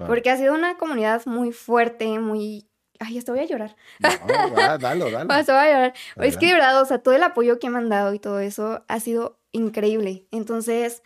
[0.06, 2.68] porque ha sido una comunidad muy fuerte, muy...
[2.98, 3.76] Ay, esto voy a llorar.
[3.98, 5.34] No, dalo, dalo.
[5.34, 5.94] Esto voy a llorar.
[6.16, 8.40] Es que de verdad, o sea, todo el apoyo que me han dado y todo
[8.40, 10.26] eso ha sido increíble.
[10.30, 11.02] Entonces,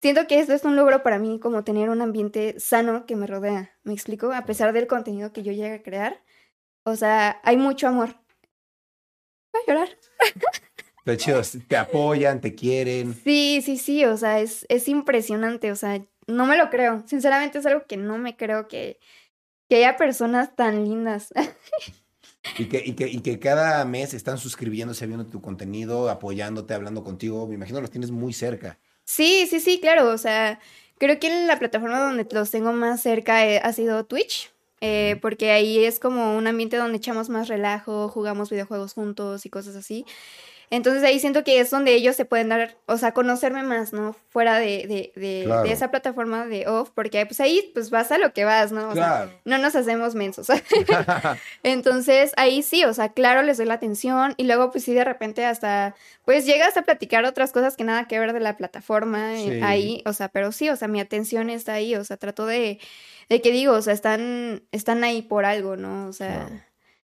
[0.00, 3.26] Siento que esto es un logro para mí, como tener un ambiente sano que me
[3.26, 3.78] rodea.
[3.82, 4.32] ¿Me explico?
[4.32, 6.22] A pesar del contenido que yo llegue a crear.
[6.84, 8.14] O sea, hay mucho amor.
[9.52, 9.88] Voy a llorar.
[11.04, 13.14] Pero chido, te apoyan, te quieren.
[13.14, 17.02] Sí, sí, sí, o sea, es, es impresionante, o sea, no me lo creo.
[17.06, 19.00] Sinceramente es algo que no me creo que,
[19.68, 21.32] que haya personas tan lindas.
[22.58, 27.04] Y que, y, que, y que cada mes están suscribiéndose, viendo tu contenido, apoyándote, hablando
[27.04, 27.46] contigo.
[27.46, 28.78] Me imagino los tienes muy cerca.
[29.12, 30.08] Sí, sí, sí, claro.
[30.10, 30.60] O sea,
[30.98, 34.52] creo que la plataforma donde los tengo más cerca eh, ha sido Twitch.
[34.82, 39.50] Eh, porque ahí es como un ambiente donde echamos más relajo, jugamos videojuegos juntos y
[39.50, 40.06] cosas así.
[40.72, 44.14] Entonces ahí siento que es donde ellos se pueden dar, o sea, conocerme más, ¿no?
[44.28, 48.32] Fuera de, de, de, esa plataforma de off, porque pues ahí pues vas a lo
[48.32, 48.88] que vas, ¿no?
[48.88, 50.46] O sea, no nos hacemos mensos.
[51.64, 55.02] Entonces ahí sí, o sea, claro, les doy la atención y luego pues sí de
[55.02, 59.40] repente hasta, pues llegas a platicar otras cosas que nada que ver de la plataforma
[59.40, 62.46] eh, ahí, o sea, pero sí, o sea, mi atención está ahí, o sea, trato
[62.46, 62.78] de,
[63.28, 66.06] de que digo, o sea, están, están ahí por algo, ¿no?
[66.06, 66.68] O sea,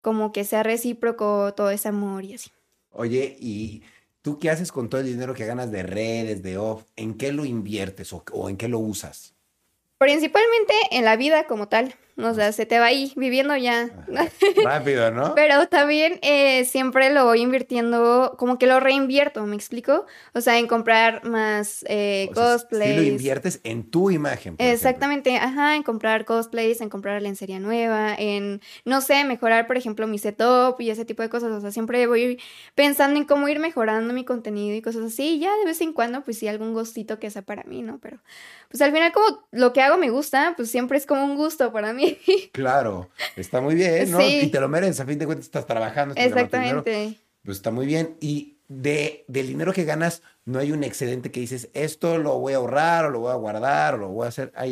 [0.01, 2.49] como que sea recíproco todo ese amor y así.
[2.91, 3.83] Oye, ¿y
[4.21, 6.85] tú qué haces con todo el dinero que ganas de redes, de off?
[6.95, 9.35] ¿En qué lo inviertes o, en qué lo usas?
[10.01, 11.93] Principalmente en la vida como tal.
[12.17, 13.89] O sea, se te va ahí viviendo ya.
[14.63, 15.33] Rápido, ¿no?
[15.35, 20.05] Pero también eh, siempre lo voy invirtiendo, como que lo reinvierto, ¿me explico?
[20.33, 22.95] O sea, en comprar más eh, O sea, cosplays.
[22.95, 24.57] Sí lo inviertes en tu imagen.
[24.57, 29.77] por Exactamente, ajá, en comprar cosplays, en comprar lencería nueva, en, no sé, mejorar, por
[29.77, 31.51] ejemplo, mi setup y ese tipo de cosas.
[31.51, 32.39] O sea, siempre voy
[32.75, 35.35] pensando en cómo ir mejorando mi contenido y cosas así.
[35.35, 37.99] Y ya de vez en cuando, pues sí, algún gustito que sea para mí, ¿no?
[37.99, 38.19] Pero,
[38.72, 41.72] pues al final, como lo que hago me gusta, pues siempre es como un gusto
[41.72, 42.17] para mí.
[42.53, 44.19] Claro, está muy bien, ¿no?
[44.19, 44.41] Sí.
[44.43, 46.15] Y te lo mereces, a fin de cuentas estás trabajando.
[46.15, 47.17] estás dinero, Exactamente.
[47.43, 48.17] Pues está muy bien.
[48.19, 52.53] Y de, del dinero que ganas, no hay un excedente que dices, esto lo voy
[52.53, 54.51] a ahorrar, o lo voy a guardar, o lo voy a hacer.
[54.55, 54.65] Ah,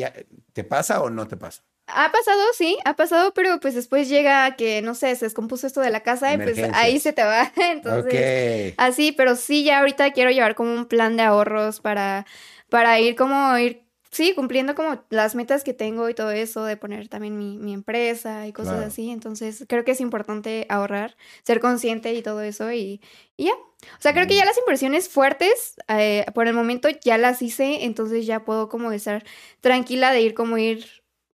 [0.53, 1.63] ¿Te pasa o no te pasa?
[1.87, 5.81] Ha pasado, sí, ha pasado, pero pues después llega que, no sé, se descompuso esto
[5.81, 7.51] de la casa y pues ahí se te va.
[7.71, 8.75] Entonces, ok.
[8.77, 12.25] Así, pero sí, ya ahorita quiero llevar como un plan de ahorros para,
[12.69, 16.77] para ir como ir, sí, cumpliendo como las metas que tengo y todo eso, de
[16.77, 18.87] poner también mi, mi empresa y cosas Claro.
[18.87, 19.09] así.
[19.09, 23.01] Entonces, creo que es importante ahorrar, ser consciente y todo eso y,
[23.37, 23.53] y ya.
[23.53, 27.85] O sea, creo que ya las inversiones fuertes, eh, por el momento ya las hice,
[27.85, 29.23] entonces ya puedo como estar
[29.61, 30.85] tranquila de ir como ir,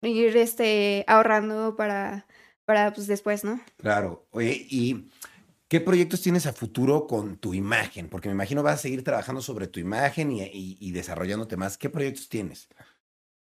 [0.03, 2.27] ir este, ahorrando para,
[2.64, 3.61] para pues después, ¿no?
[3.77, 4.27] Claro.
[4.31, 5.09] Oye, ¿y
[5.71, 8.09] qué proyectos tienes a futuro con tu imagen?
[8.11, 11.79] Porque me imagino vas a seguir trabajando sobre tu imagen y, y- y desarrollándote más.
[11.79, 12.68] ¿Qué proyectos tienes?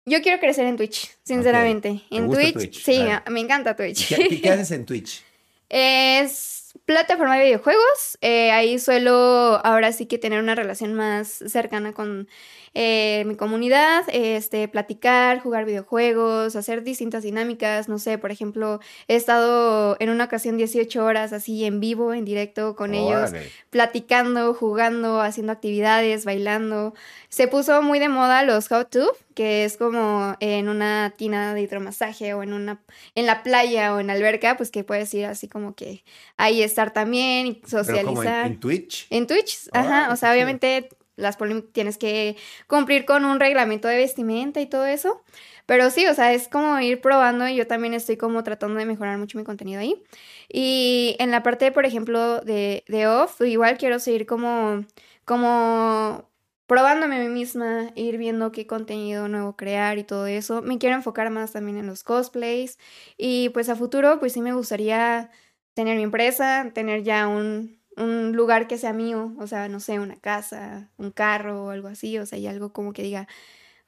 [0.06, 2.02] Yo quiero crecer en Twitch, sinceramente.
[2.10, 2.84] ¿Te En gusta Twitch, Twitch?
[2.84, 3.24] sí, Ah.
[3.30, 4.08] me encanta ¿Y Twitch.
[4.08, 5.22] ¿Qué, qué- qué haces en Twitch?
[5.68, 8.18] Es plataforma de videojuegos.
[8.20, 12.28] eh, ahí suelo ahora sí que tener una relación más cercana con
[12.74, 17.88] eh, mi comunidad, este, platicar, jugar videojuegos, hacer distintas dinámicas.
[17.88, 22.24] No sé, por ejemplo, he estado en una ocasión 18 horas así en vivo, en
[22.24, 23.50] directo con ellos Órale.
[23.70, 26.94] platicando, jugando, haciendo actividades, bailando.
[27.28, 31.62] Se puso muy de moda los how to, que es como en una tina de
[31.62, 32.80] hidromasaje o en una
[33.14, 36.02] en la playa o en alberca, pues que puedes ir así como que
[36.36, 38.46] ahí estar también y Pero como en, socializar.
[38.46, 39.06] en Twitch.
[39.10, 41.38] En Twitch, ajá, o sea, obviamente las
[41.72, 42.36] tienes que
[42.66, 45.22] cumplir con un reglamento de vestimenta y todo eso.
[45.66, 48.86] Pero sí, o sea, es como ir probando y yo también estoy como tratando de
[48.86, 50.02] mejorar mucho mi contenido ahí.
[50.48, 54.84] Y en la parte, por ejemplo, de, de off, igual quiero seguir como,
[55.24, 56.30] como
[56.66, 60.62] probándome a mí misma, ir viendo qué contenido nuevo crear y todo eso.
[60.62, 62.78] Me quiero enfocar más también en los cosplays.
[63.16, 65.30] Y pues a futuro, pues sí me gustaría
[65.74, 69.98] tener mi empresa, tener ya un, un lugar que sea mío, o sea, no sé,
[69.98, 73.28] una casa, un carro o algo así, o sea, y algo como que diga,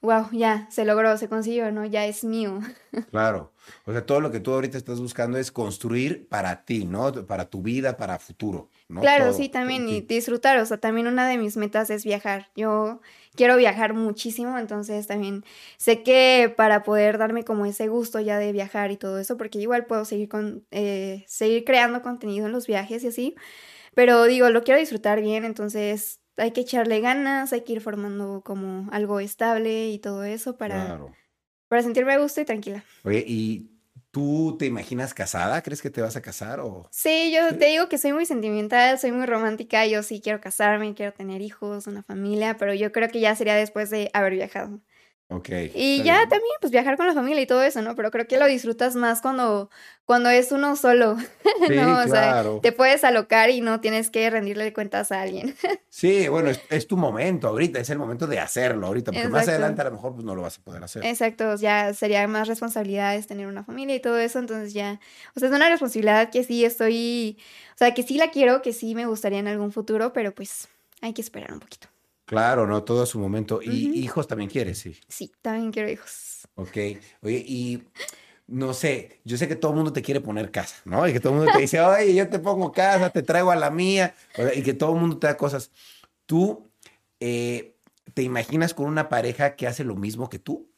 [0.01, 1.85] wow, ya, se logró, se consiguió, ¿no?
[1.85, 2.59] Ya es mío.
[3.11, 3.53] Claro.
[3.85, 7.11] O sea, todo lo que tú ahorita estás buscando es construir para ti, ¿no?
[7.27, 9.01] Para tu vida, para futuro, ¿no?
[9.01, 12.49] Claro, Todo sí, también, y disfrutar, o sea, también una de mis metas es viajar.
[12.55, 13.01] Yo
[13.35, 15.43] quiero viajar muchísimo, entonces también
[15.77, 19.59] sé que para poder darme como ese gusto ya de viajar y todo eso, porque
[19.59, 23.35] igual puedo seguir con, eh, seguir creando contenido en los viajes y así,
[23.97, 28.43] pero digo, lo quiero disfrutar bien, entonces hay que echarle ganas, hay que ir formando
[28.45, 31.15] como algo estable y todo eso para, Claro.
[31.67, 32.83] para sentirme a gusto y tranquila.
[33.03, 33.71] Oye, ¿y
[34.11, 35.63] tú te imaginas casada?
[35.63, 36.87] ¿Crees que te vas a casar o...?
[36.91, 40.93] Sí, yo te digo que soy muy sentimental, soy muy romántica, yo sí quiero casarme,
[40.93, 44.79] quiero tener hijos, una familia, pero yo creo que ya sería después de haber viajado.
[45.29, 45.49] Ok.
[45.75, 46.29] Y ya bien.
[46.29, 47.95] también, pues viajar con la familia y todo eso, ¿no?
[47.95, 49.69] Pero creo que lo disfrutas más cuando,
[50.05, 51.17] cuando es uno solo,
[51.67, 51.99] Sí, ¿no?
[51.99, 55.53] O sea, te puedes alocar y no tienes que rendirle cuentas a alguien.
[55.89, 59.49] Sí, bueno, es, es tu momento ahorita, es el momento de hacerlo ahorita, porque más
[59.49, 61.05] adelante a lo mejor pues, no lo vas a poder hacer.
[61.05, 65.01] Exacto, ya sería más responsabilidades tener una familia y todo eso, entonces ya,
[65.35, 67.37] o sea, es una responsabilidad que sí estoy,
[67.75, 70.69] o sea, que sí la quiero, que sí me gustaría en algún futuro, pero pues
[71.01, 71.89] hay que esperar un poquito.
[72.27, 73.61] Claro, no, todo a su momento.
[73.63, 74.99] Y hijos también quieres, sí.
[75.07, 76.45] Sí, también quiero hijos.
[76.55, 76.75] Ok.
[77.21, 77.83] Oye, y
[78.47, 81.07] no sé, yo sé que todo el mundo te quiere poner casa, ¿no?
[81.07, 83.55] Y que todo el mundo te dice, oye, yo te pongo casa, te traigo a
[83.55, 84.13] la mía,
[84.53, 85.71] y que todo el mundo te da cosas.
[86.25, 86.69] ¿Tú
[87.21, 87.77] eh,
[88.13, 90.69] te imaginas con una pareja que hace lo mismo que tú?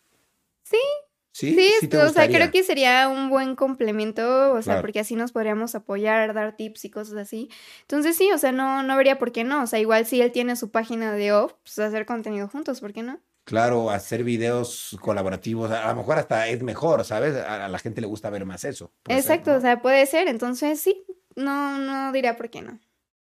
[1.40, 1.56] Sí.
[1.56, 4.82] Sí, Sí, o sea, creo que sería un buen complemento, o sea, Claro.
[4.82, 7.50] porque así nos podríamos apoyar, dar tips y cosas así.
[7.82, 9.64] Entonces sí, o sea, no, no vería por qué no.
[9.64, 12.92] O sea, igual si él tiene su página de off, pues hacer contenido juntos, ¿por
[12.92, 13.22] qué no?
[13.46, 17.36] Claro, hacer videos colaborativos, a lo mejor hasta es mejor, ¿sabes?
[17.36, 18.92] A, a la gente le gusta ver más eso.
[19.08, 19.58] ser, Exacto, ¿no?
[19.58, 20.28] o sea, puede ser.
[20.28, 22.80] Entonces sí, no, no diría por qué no.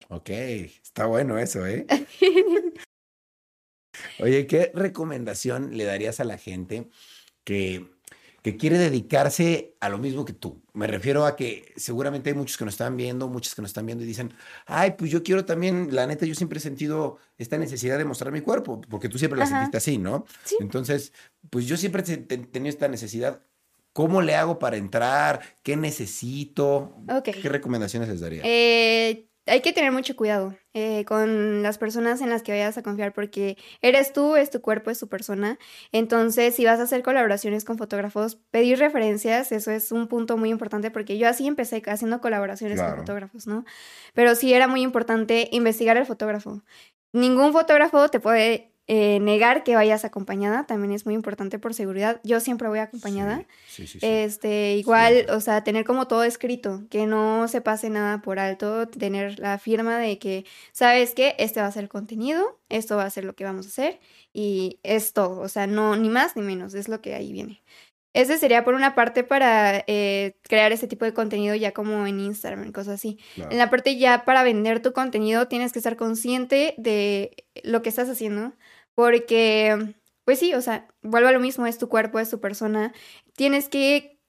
[0.09, 1.85] Ok, está bueno eso, ¿eh?
[4.19, 6.89] Oye, ¿qué recomendación le darías a la gente
[7.43, 7.85] que,
[8.51, 10.61] que quiere dedicarse a lo mismo que tú?
[10.73, 13.85] Me refiero a que seguramente hay muchos que nos están viendo, muchos que nos están
[13.85, 14.33] viendo y dicen,
[14.65, 18.31] ay, pues yo quiero también, la neta, yo siempre he sentido esta necesidad de mostrar
[18.31, 19.55] mi cuerpo, porque tú siempre la Ajá.
[19.55, 20.25] sentiste así, ¿no?
[20.45, 20.55] Sí.
[20.61, 21.11] Entonces,
[21.49, 23.41] pues yo siempre he te- tenido esta necesidad.
[23.91, 25.41] ¿Cómo le hago para entrar?
[25.63, 26.95] ¿Qué necesito?
[27.09, 27.29] Ok.
[27.41, 28.43] ¿Qué recomendaciones les daría?
[28.45, 32.83] Eh, hay que tener mucho cuidado eh, con las personas en las que vayas a
[32.83, 35.57] confiar porque eres tú, es tu cuerpo, es tu persona.
[35.91, 40.49] Entonces, si vas a hacer colaboraciones con fotógrafos, pedir referencias, eso es un punto muy
[40.49, 42.97] importante porque yo así empecé haciendo colaboraciones Claro.
[42.97, 43.65] con fotógrafos, ¿no?
[44.13, 46.61] Pero sí era muy importante investigar al fotógrafo.
[47.13, 52.21] Ningún fotógrafo te puede eh, negar que vayas acompañada, también es muy importante por seguridad.
[52.23, 53.45] Yo siempre voy acompañada.
[53.67, 54.05] Sí, sí, sí.
[54.05, 58.87] Este, igual, o sea, tener como todo escrito, que no se pase nada por alto,
[58.87, 61.35] tener la firma de que, ¿sabes qué?
[61.37, 63.99] Este va a ser el contenido, esto va a ser lo que vamos a hacer
[64.33, 67.61] y es todo, o sea, no, ni más ni menos, es lo que ahí viene.
[68.13, 72.19] Ese sería por una parte para eh, crear ese tipo de contenido ya como en
[72.19, 73.19] Instagram, cosas así.
[73.35, 73.51] Claro.
[73.51, 77.89] En la parte ya para vender tu contenido tienes que estar consciente de lo que
[77.89, 78.53] estás haciendo,
[78.97, 79.93] porque,
[80.25, 82.93] pues sí, o sea, vuelvo a lo mismo, es tu cuerpo, es tu persona,
[83.35, 84.19] tienes que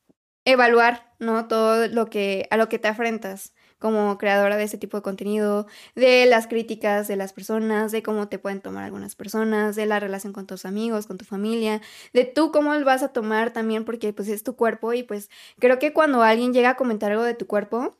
[0.44, 1.48] evaluar, ¿no?
[1.48, 5.66] Todo lo que, a lo que te afrentas como creadora de ese tipo de contenido,
[5.94, 10.00] de las críticas de las personas, de cómo te pueden tomar algunas personas, de la
[10.00, 11.80] relación con tus amigos, con tu familia,
[12.12, 15.30] de tú cómo lo vas a tomar también, porque pues es tu cuerpo y pues
[15.58, 17.96] creo que cuando alguien llega a comentar algo de tu cuerpo,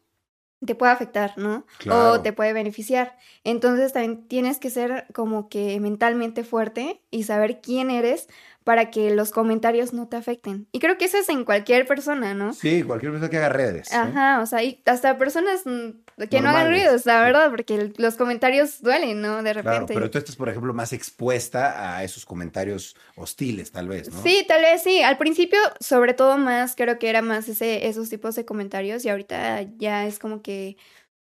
[0.65, 1.67] te puede afectar, ¿no?
[1.79, 2.13] Claro.
[2.13, 3.17] O te puede beneficiar.
[3.45, 8.29] Entonces también tienes que ser como que mentalmente fuerte y saber quién eres
[8.69, 10.69] para que los comentarios no te afecten.
[10.73, 12.53] Y creo que eso es en cualquier persona, ¿no?
[12.53, 13.91] Sí, cualquier persona que haga redes.
[13.95, 18.17] Ajá, o sea, y hasta personas mm, que no hagan ruidos, la verdad, porque los
[18.17, 19.43] comentarios duelen, ¿no?
[19.43, 19.95] De Claro, repente.
[19.95, 24.23] pero tú estás, por ejemplo, más expuesta a esos comentarios hostiles, tal vez, ¿no?
[24.23, 25.01] Sí, tal vez sí.
[25.01, 29.09] Al principio, sobre todo más, creo que era más ese, esos tipos de comentarios y
[29.09, 30.77] ahorita ya es como que,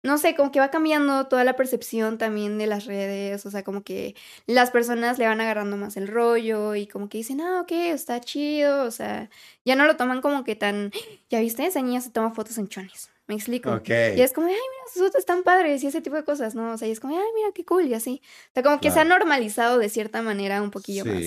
[0.02, 3.62] no sé, como que va cambiando toda la percepción también de las redes, o sea,
[3.62, 7.60] como que las personas le van agarrando más el rollo y como que dicen, ah,
[7.62, 9.30] ok, está chido, o sea,
[9.64, 10.90] ya no lo toman como que tan,
[11.30, 13.70] ya viste, esa niña se toma fotos en chones, me explico.
[14.16, 16.72] Y es como, ay, mira, sus fotos están padres y ese tipo de cosas, ¿no?
[16.72, 18.20] O sea, y es como, ay, mira, qué cool y así.
[18.50, 21.22] O sea, como que se ha normalizado de cierta manera un poquillo más.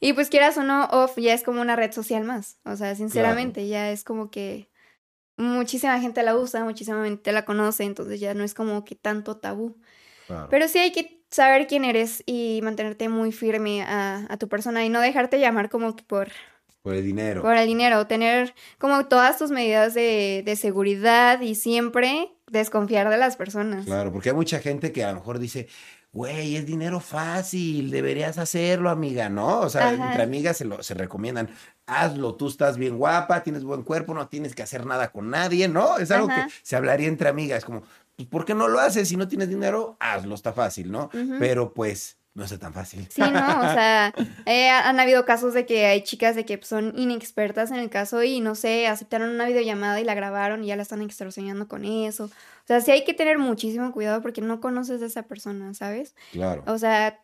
[0.00, 2.56] Y pues quieras o no, off ya es como una red social más.
[2.64, 4.69] O sea, sinceramente, ya es como que
[5.40, 9.36] muchísima gente la usa, muchísima gente la conoce, entonces ya no es como que tanto
[9.38, 9.76] tabú.
[10.26, 10.48] claro.
[10.50, 14.84] Pero sí hay que saber quién eres y mantenerte muy firme a, a tu persona
[14.84, 16.28] y no dejarte llamar como que por,
[16.82, 17.42] Por el dinero.
[17.42, 23.16] por el dinero, tener como todas tus medidas de, de seguridad y siempre desconfiar de
[23.16, 23.86] las personas.
[23.86, 25.68] Claro, porque hay mucha gente que a lo mejor dice,
[26.12, 29.60] güey, es dinero fácil, deberías hacerlo, amiga, ¿no?
[29.60, 30.06] O sea, Ajá.
[30.06, 31.48] entre amigas se, lo, se recomiendan,
[31.86, 35.68] hazlo, tú estás bien guapa, tienes buen cuerpo, no tienes que hacer nada con nadie,
[35.68, 35.98] ¿no?
[35.98, 36.46] Es algo Ajá.
[36.46, 37.82] que se hablaría entre amigas, como,
[38.16, 39.08] pues, ¿por qué no lo haces?
[39.08, 41.10] Si no tienes dinero, hazlo, está fácil, ¿no?
[41.38, 43.06] Pero pues, no está tan fácil.
[43.10, 44.14] Sí, no, o sea,
[44.46, 47.90] eh, han habido casos de que hay chicas de que pues, son inexpertas en el
[47.90, 51.66] caso y no sé, aceptaron una videollamada y la grabaron y ya la están extorsionando
[51.66, 52.30] con eso.
[52.70, 56.14] O sea, sí hay que tener muchísimo cuidado porque no conoces a esa persona, ¿sabes?
[56.30, 56.62] Claro.
[56.68, 57.20] O sea,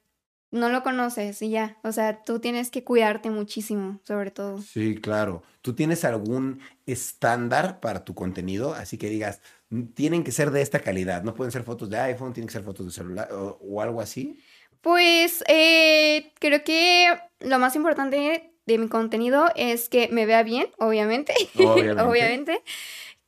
[0.50, 1.78] no lo conoces y ya.
[1.84, 4.60] O sea, tú tienes que cuidarte muchísimo, sobre todo.
[4.60, 5.44] Sí, claro.
[5.62, 8.74] ¿Tú tienes algún estándar para tu contenido?
[8.74, 9.40] Así que digas,
[9.70, 12.52] "Mm, tienen que ser de esta calidad, no pueden ser fotos de iPhone, tienen que
[12.54, 14.40] ser fotos de celular o, o algo así.
[14.80, 17.06] Pues eh, creo que
[17.38, 21.32] lo más importante de mi contenido es que me vea bien, obviamente.
[21.54, 22.02] Obviamente.
[22.02, 22.62] obviamente.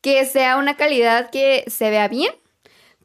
[0.01, 2.33] Que sea una calidad que se vea bien.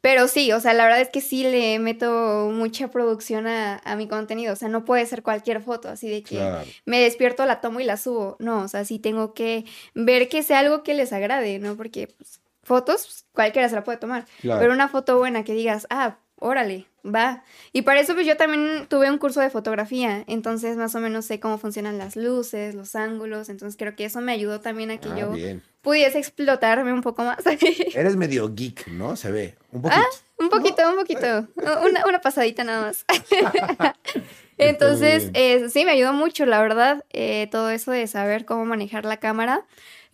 [0.00, 3.96] Pero sí, o sea, la verdad es que sí le meto mucha producción a, a
[3.96, 4.52] mi contenido.
[4.52, 6.62] O sea, no puede ser cualquier foto, así de que Claro.
[6.84, 8.36] me despierto, la tomo y la subo.
[8.38, 9.64] No, o sea, sí tengo que
[9.94, 11.74] ver que sea algo que les agrade, ¿no?
[11.76, 14.26] Porque pues, fotos, pues, cualquiera se la puede tomar.
[14.42, 14.60] Claro.
[14.60, 17.42] Pero una foto buena que digas, ah, órale, va.
[17.72, 21.24] Y para eso pues yo también tuve un curso de fotografía, entonces más o menos
[21.26, 24.98] sé cómo funcionan las luces, los ángulos, entonces creo que eso me ayudó también a
[24.98, 25.62] que Ah, yo bien.
[25.82, 27.38] pudiese explotarme un poco más.
[27.94, 29.16] Eres medio geek, ¿no?
[29.16, 29.54] Se ve.
[29.72, 30.02] Un poquito.
[30.38, 31.48] un poquito, un poquito,
[31.88, 33.04] una, una pasadita nada más.
[34.58, 39.04] Entonces, eh, sí, me ayudó mucho, la verdad, eh, todo eso de saber cómo manejar
[39.04, 39.64] la cámara,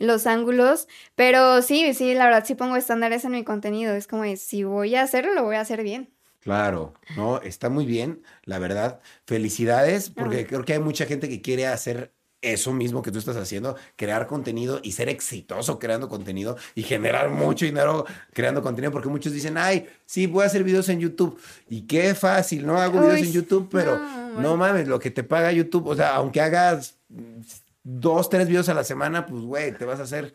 [0.00, 4.24] los ángulos, pero sí, sí, la verdad sí pongo estándares en mi contenido, es como,
[4.24, 6.10] de, si voy a hacerlo, lo voy a hacer bien.
[6.40, 9.00] Claro, no, está muy bien, la verdad.
[9.26, 10.44] Felicidades, porque Ay.
[10.46, 14.26] creo que hay mucha gente que quiere hacer eso mismo que tú estás haciendo, crear
[14.26, 19.58] contenido y ser exitoso creando contenido y generar mucho dinero creando contenido, porque muchos dicen,
[19.58, 21.38] ay, sí, voy a hacer videos en YouTube.
[21.68, 22.80] Y qué fácil, ¿no?
[22.80, 25.94] Hago videos Uy, en YouTube, pero no, no, mames, lo que te paga YouTube, o
[25.94, 26.96] sea, aunque hagas
[27.82, 30.34] dos, tres videos a la semana, pues, güey, te vas a hacer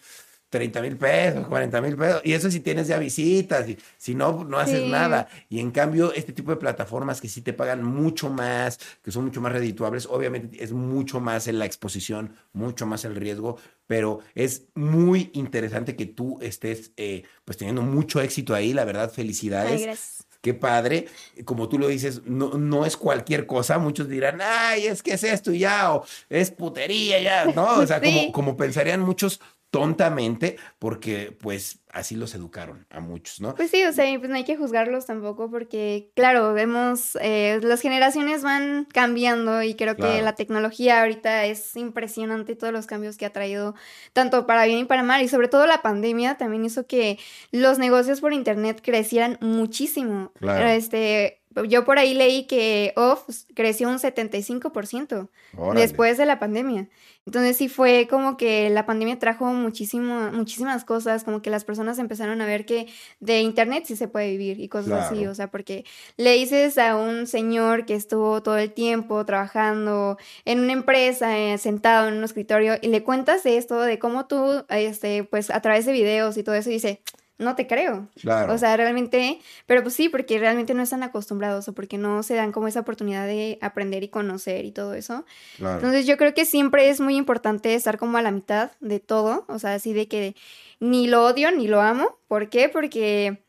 [0.50, 2.22] 30 mil pesos, 40 mil pesos.
[2.24, 5.28] Y eso si tienes ya visitas, y si no, no haces nada.
[5.50, 9.26] Y en cambio, este tipo de plataformas que sí te pagan mucho más, que son
[9.26, 14.20] mucho más redituables, obviamente es mucho más en la exposición, mucho más el riesgo, pero
[14.34, 19.82] es muy interesante que tú estés eh, pues teniendo mucho éxito ahí, la verdad, felicidades.
[19.82, 20.26] gracias.
[20.46, 21.08] Qué padre,
[21.44, 23.80] como tú lo dices, no, no es cualquier cosa.
[23.80, 27.80] Muchos dirán, ay, es que es esto y ya, o es putería ya, ¿no?
[27.80, 29.42] O sea, como, como pensarían muchos,
[29.76, 33.56] tontamente porque pues así los educaron a muchos, ¿no?
[33.56, 37.82] Pues sí, o sea, pues no hay que juzgarlos tampoco porque, claro, vemos, eh, las
[37.82, 43.26] generaciones van cambiando y creo que la tecnología ahorita es impresionante todos los cambios que
[43.26, 43.76] ha traído,
[44.14, 47.20] tanto para bien y para mal, y sobre todo la pandemia también hizo que
[47.52, 50.32] los negocios por internet crecieran muchísimo.
[50.40, 50.70] Claro.
[50.70, 53.24] Este, yo por ahí leí que Off
[53.54, 55.30] creció un 75%
[55.74, 56.88] después de la pandemia.
[57.26, 61.98] Entonces sí fue como que la pandemia trajo muchísimo, muchísimas cosas, como que las personas
[61.98, 62.88] empezaron a ver que
[63.20, 65.86] de internet sí se puede vivir y cosas así, o sea, porque
[66.18, 71.58] le dices a un señor que estuvo todo el tiempo trabajando en una empresa, eh,
[71.58, 75.86] sentado en un escritorio, y le cuentas esto, de cómo tú, este, pues a través
[75.88, 77.02] de videos y todo eso, dice,
[77.38, 78.08] no te creo.
[78.20, 78.54] Claro.
[78.54, 82.36] O sea, realmente, pero pues sí, porque realmente no están acostumbrados o porque no se
[82.36, 85.26] dan como esa oportunidad de aprender y conocer y todo eso.
[85.58, 85.76] Claro.
[85.76, 89.46] Entonces yo creo que siempre es muy importante estar como a la mitad de todo,
[89.48, 90.36] o sea, así de que
[90.80, 92.18] ni lo odio ni lo amo.
[92.28, 92.70] ¿Por qué?
[92.70, 93.44] Porque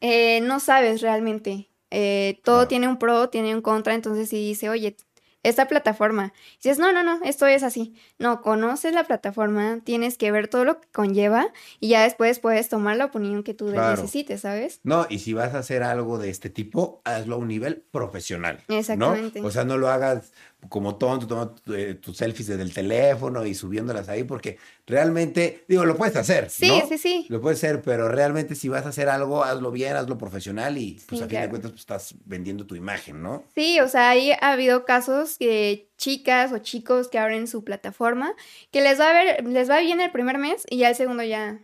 [0.00, 1.68] eh, no sabes realmente.
[1.92, 4.96] Eh, todo tiene un pro, tiene un contra, entonces si dice, oye,
[5.42, 6.32] esta plataforma.
[6.56, 7.94] dices, no, no, no, esto es así.
[8.18, 12.68] No, conoces la plataforma, tienes que ver todo lo que conlleva y ya después puedes
[12.68, 14.80] tomar la opinión que tú necesites, ¿sabes?
[14.82, 18.62] No, y si vas a hacer algo de este tipo, hazlo a un nivel profesional.
[18.68, 19.40] Exactamente.
[19.40, 20.32] O sea, no lo hagas
[20.68, 25.84] como tonto, tomando eh, tus selfies desde el teléfono y subiéndolas ahí, porque realmente, digo,
[25.84, 26.50] lo puedes hacer.
[26.50, 27.26] Sí, sí, sí.
[27.28, 31.00] Lo puedes hacer, pero realmente si vas a hacer algo, hazlo bien, hazlo profesional y
[31.06, 33.44] pues a fin de cuentas pues, estás vendiendo tu imagen, ¿no?
[33.54, 38.34] Sí, o sea, ahí ha habido casos de chicas o chicos que abren su plataforma,
[38.70, 41.22] que les va a ver, les va bien el primer mes y ya el segundo
[41.22, 41.60] ya,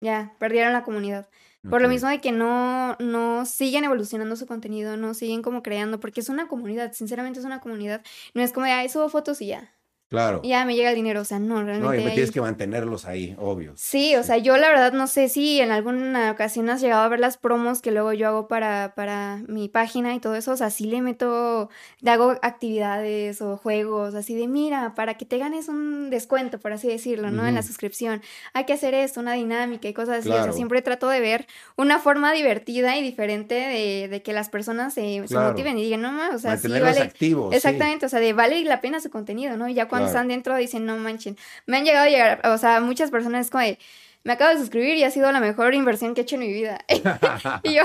[0.00, 1.28] ya, perdieron la comunidad.
[1.68, 6.00] Por lo mismo de que no, no siguen evolucionando su contenido, no siguen como creando,
[6.00, 8.02] porque es una comunidad, sinceramente es una comunidad.
[8.34, 9.74] No es como de, ay, subo fotos y ya.
[10.14, 10.40] Claro.
[10.44, 11.86] Ya me llega el dinero, o sea, no, realmente.
[11.86, 13.72] No, y me tienes que mantenerlos ahí, obvio.
[13.76, 17.08] Sí, o sea, yo la verdad no sé si en alguna ocasión has llegado a
[17.08, 20.56] ver las promos que luego yo hago para, para mi página y todo eso, o
[20.56, 21.68] sea, sí le meto,
[22.00, 26.72] le hago actividades o juegos, así de, mira, para que te ganes un descuento, por
[26.72, 27.46] así decirlo, ¿no?
[27.46, 30.82] En la suscripción, hay que hacer esto, una dinámica y cosas así, o sea, siempre
[30.82, 31.46] trato de ver
[31.76, 36.34] una forma divertida y diferente de, de que las personas se, motiven y digan, no,
[36.34, 37.00] o sea, sí vale.
[37.00, 39.68] Activos, Exactamente, o sea, de vale la pena su contenido, ¿no?
[39.68, 41.36] Y ya cuando están dentro dicen, no manchen.
[41.66, 43.78] Me han llegado a llegar, o sea, muchas personas como de,
[44.24, 46.52] me acabo de suscribir y ha sido la mejor inversión que he hecho en mi
[46.52, 46.78] vida.
[47.62, 47.82] y yo,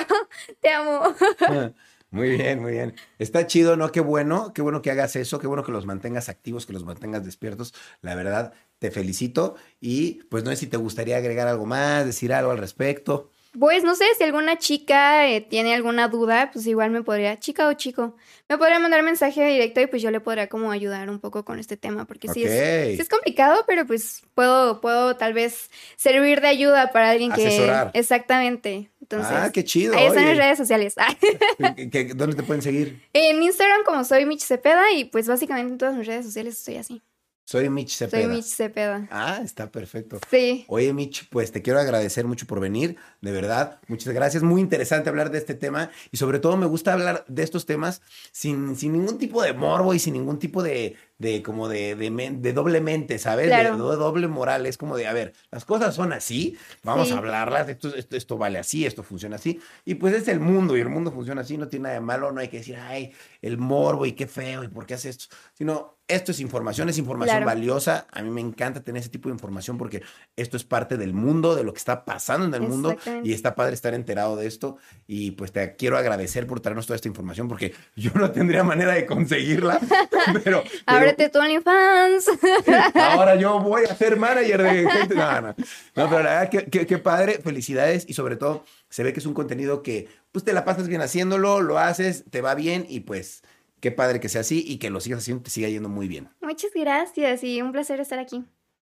[0.62, 1.02] te amo.
[2.12, 2.96] Muy bien, muy bien.
[3.20, 3.92] Está chido, ¿no?
[3.92, 6.84] Qué bueno, qué bueno que hagas eso, qué bueno que los mantengas activos, que los
[6.84, 7.76] mantengas despiertos.
[8.02, 12.34] La verdad, te felicito y pues no sé si te gustaría agregar algo más, decir
[12.34, 13.30] algo al respecto.
[13.58, 17.68] Pues no sé, si alguna chica eh, tiene alguna duda, pues igual me podría, chica
[17.68, 18.16] o chico,
[18.48, 21.58] me podría mandar mensaje directo y pues yo le podría como ayudar un poco con
[21.58, 26.42] este tema, porque sí, es, sí es complicado, pero pues puedo, puedo tal vez servir
[26.42, 27.72] de ayuda para alguien que...
[27.94, 28.92] Exactamente.
[29.02, 29.96] Entonces, ah, qué chido.
[29.96, 30.96] Ahí están mis redes sociales.
[32.16, 33.02] ¿Dónde te pueden seguir?
[33.14, 36.78] En Instagram como soy Mich Cepeda y pues básicamente en todas mis redes sociales estoy
[36.78, 37.02] así.
[37.50, 38.22] Soy Mitch Cepeda.
[38.22, 39.08] Soy Mitch Cepeda.
[39.10, 40.20] Ah, está perfecto.
[40.30, 40.66] Sí.
[40.68, 43.80] Oye, Mitch, pues te quiero agradecer mucho por venir, de verdad.
[43.88, 44.44] Muchas gracias.
[44.44, 48.04] Muy interesante hablar de este tema y sobre todo me gusta hablar de estos temas
[48.32, 52.54] sin, sin ningún tipo de morbo y sin ningún tipo de, de como de, de,
[52.54, 53.50] doble mente, ¿sabes?
[53.50, 54.66] De, doble moral.
[54.66, 58.38] Es como de, a ver, las cosas son así, vamos a hablarlas, esto, esto, esto,
[58.38, 59.60] vale así, esto funciona así.
[59.84, 62.32] Y pues es el mundo y el mundo funciona así, no tiene nada de malo,
[62.32, 63.12] no hay que decir, ay,
[63.42, 66.98] el morbo y qué feo y por qué hace esto, sino esto es información, es
[66.98, 68.08] información valiosa.
[68.12, 70.02] A mí me encanta tener ese tipo de información porque
[70.36, 73.54] esto es parte del mundo, de lo que está pasando en el mundo y está
[73.54, 74.78] padre estar enterado de esto.
[75.06, 78.94] Y pues te quiero agradecer por traernos toda esta información porque yo no tendría manera
[78.94, 79.80] de conseguirla.
[80.44, 80.64] pero,
[81.10, 82.26] Ábrete tu OnlyFans.
[82.96, 85.16] ahora yo voy a ser manager de gente.
[85.16, 85.48] No, no.
[85.50, 89.26] no pero la verdad, qué, qué padre, felicidades y sobre todo se ve que es
[89.26, 93.02] un contenido que pues te la pasas bien haciéndolo, lo haces, te va bien y
[93.02, 93.44] pues
[93.80, 96.30] Qué padre que sea así y que lo sigas haciendo te siga yendo muy bien.
[96.42, 98.44] Muchas gracias y un placer estar aquí.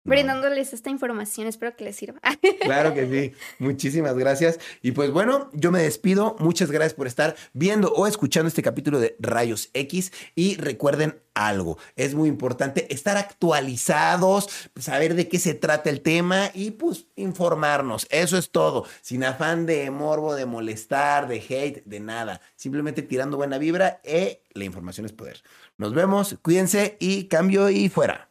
[0.05, 1.47] Brindándoles esta información.
[1.47, 2.21] Espero que les sirva.
[2.61, 3.37] Claro que sí.
[3.59, 4.59] Muchísimas gracias.
[4.81, 6.37] Y pues bueno, yo me despido.
[6.39, 10.13] Muchas gracias por estar viendo o escuchando este capítulo de Rayos X.
[10.35, 16.51] Y recuerden algo, es muy importante estar actualizados, saber de qué se trata el tema
[16.55, 18.07] y pues informarnos.
[18.11, 18.87] Eso es todo.
[19.03, 22.41] Sin afán de morbo, de molestar, de hate, de nada.
[22.57, 25.43] Simplemente tirando buena vibra y la información es poder.
[25.77, 28.31] Nos vemos, cuídense y cambio y fuera.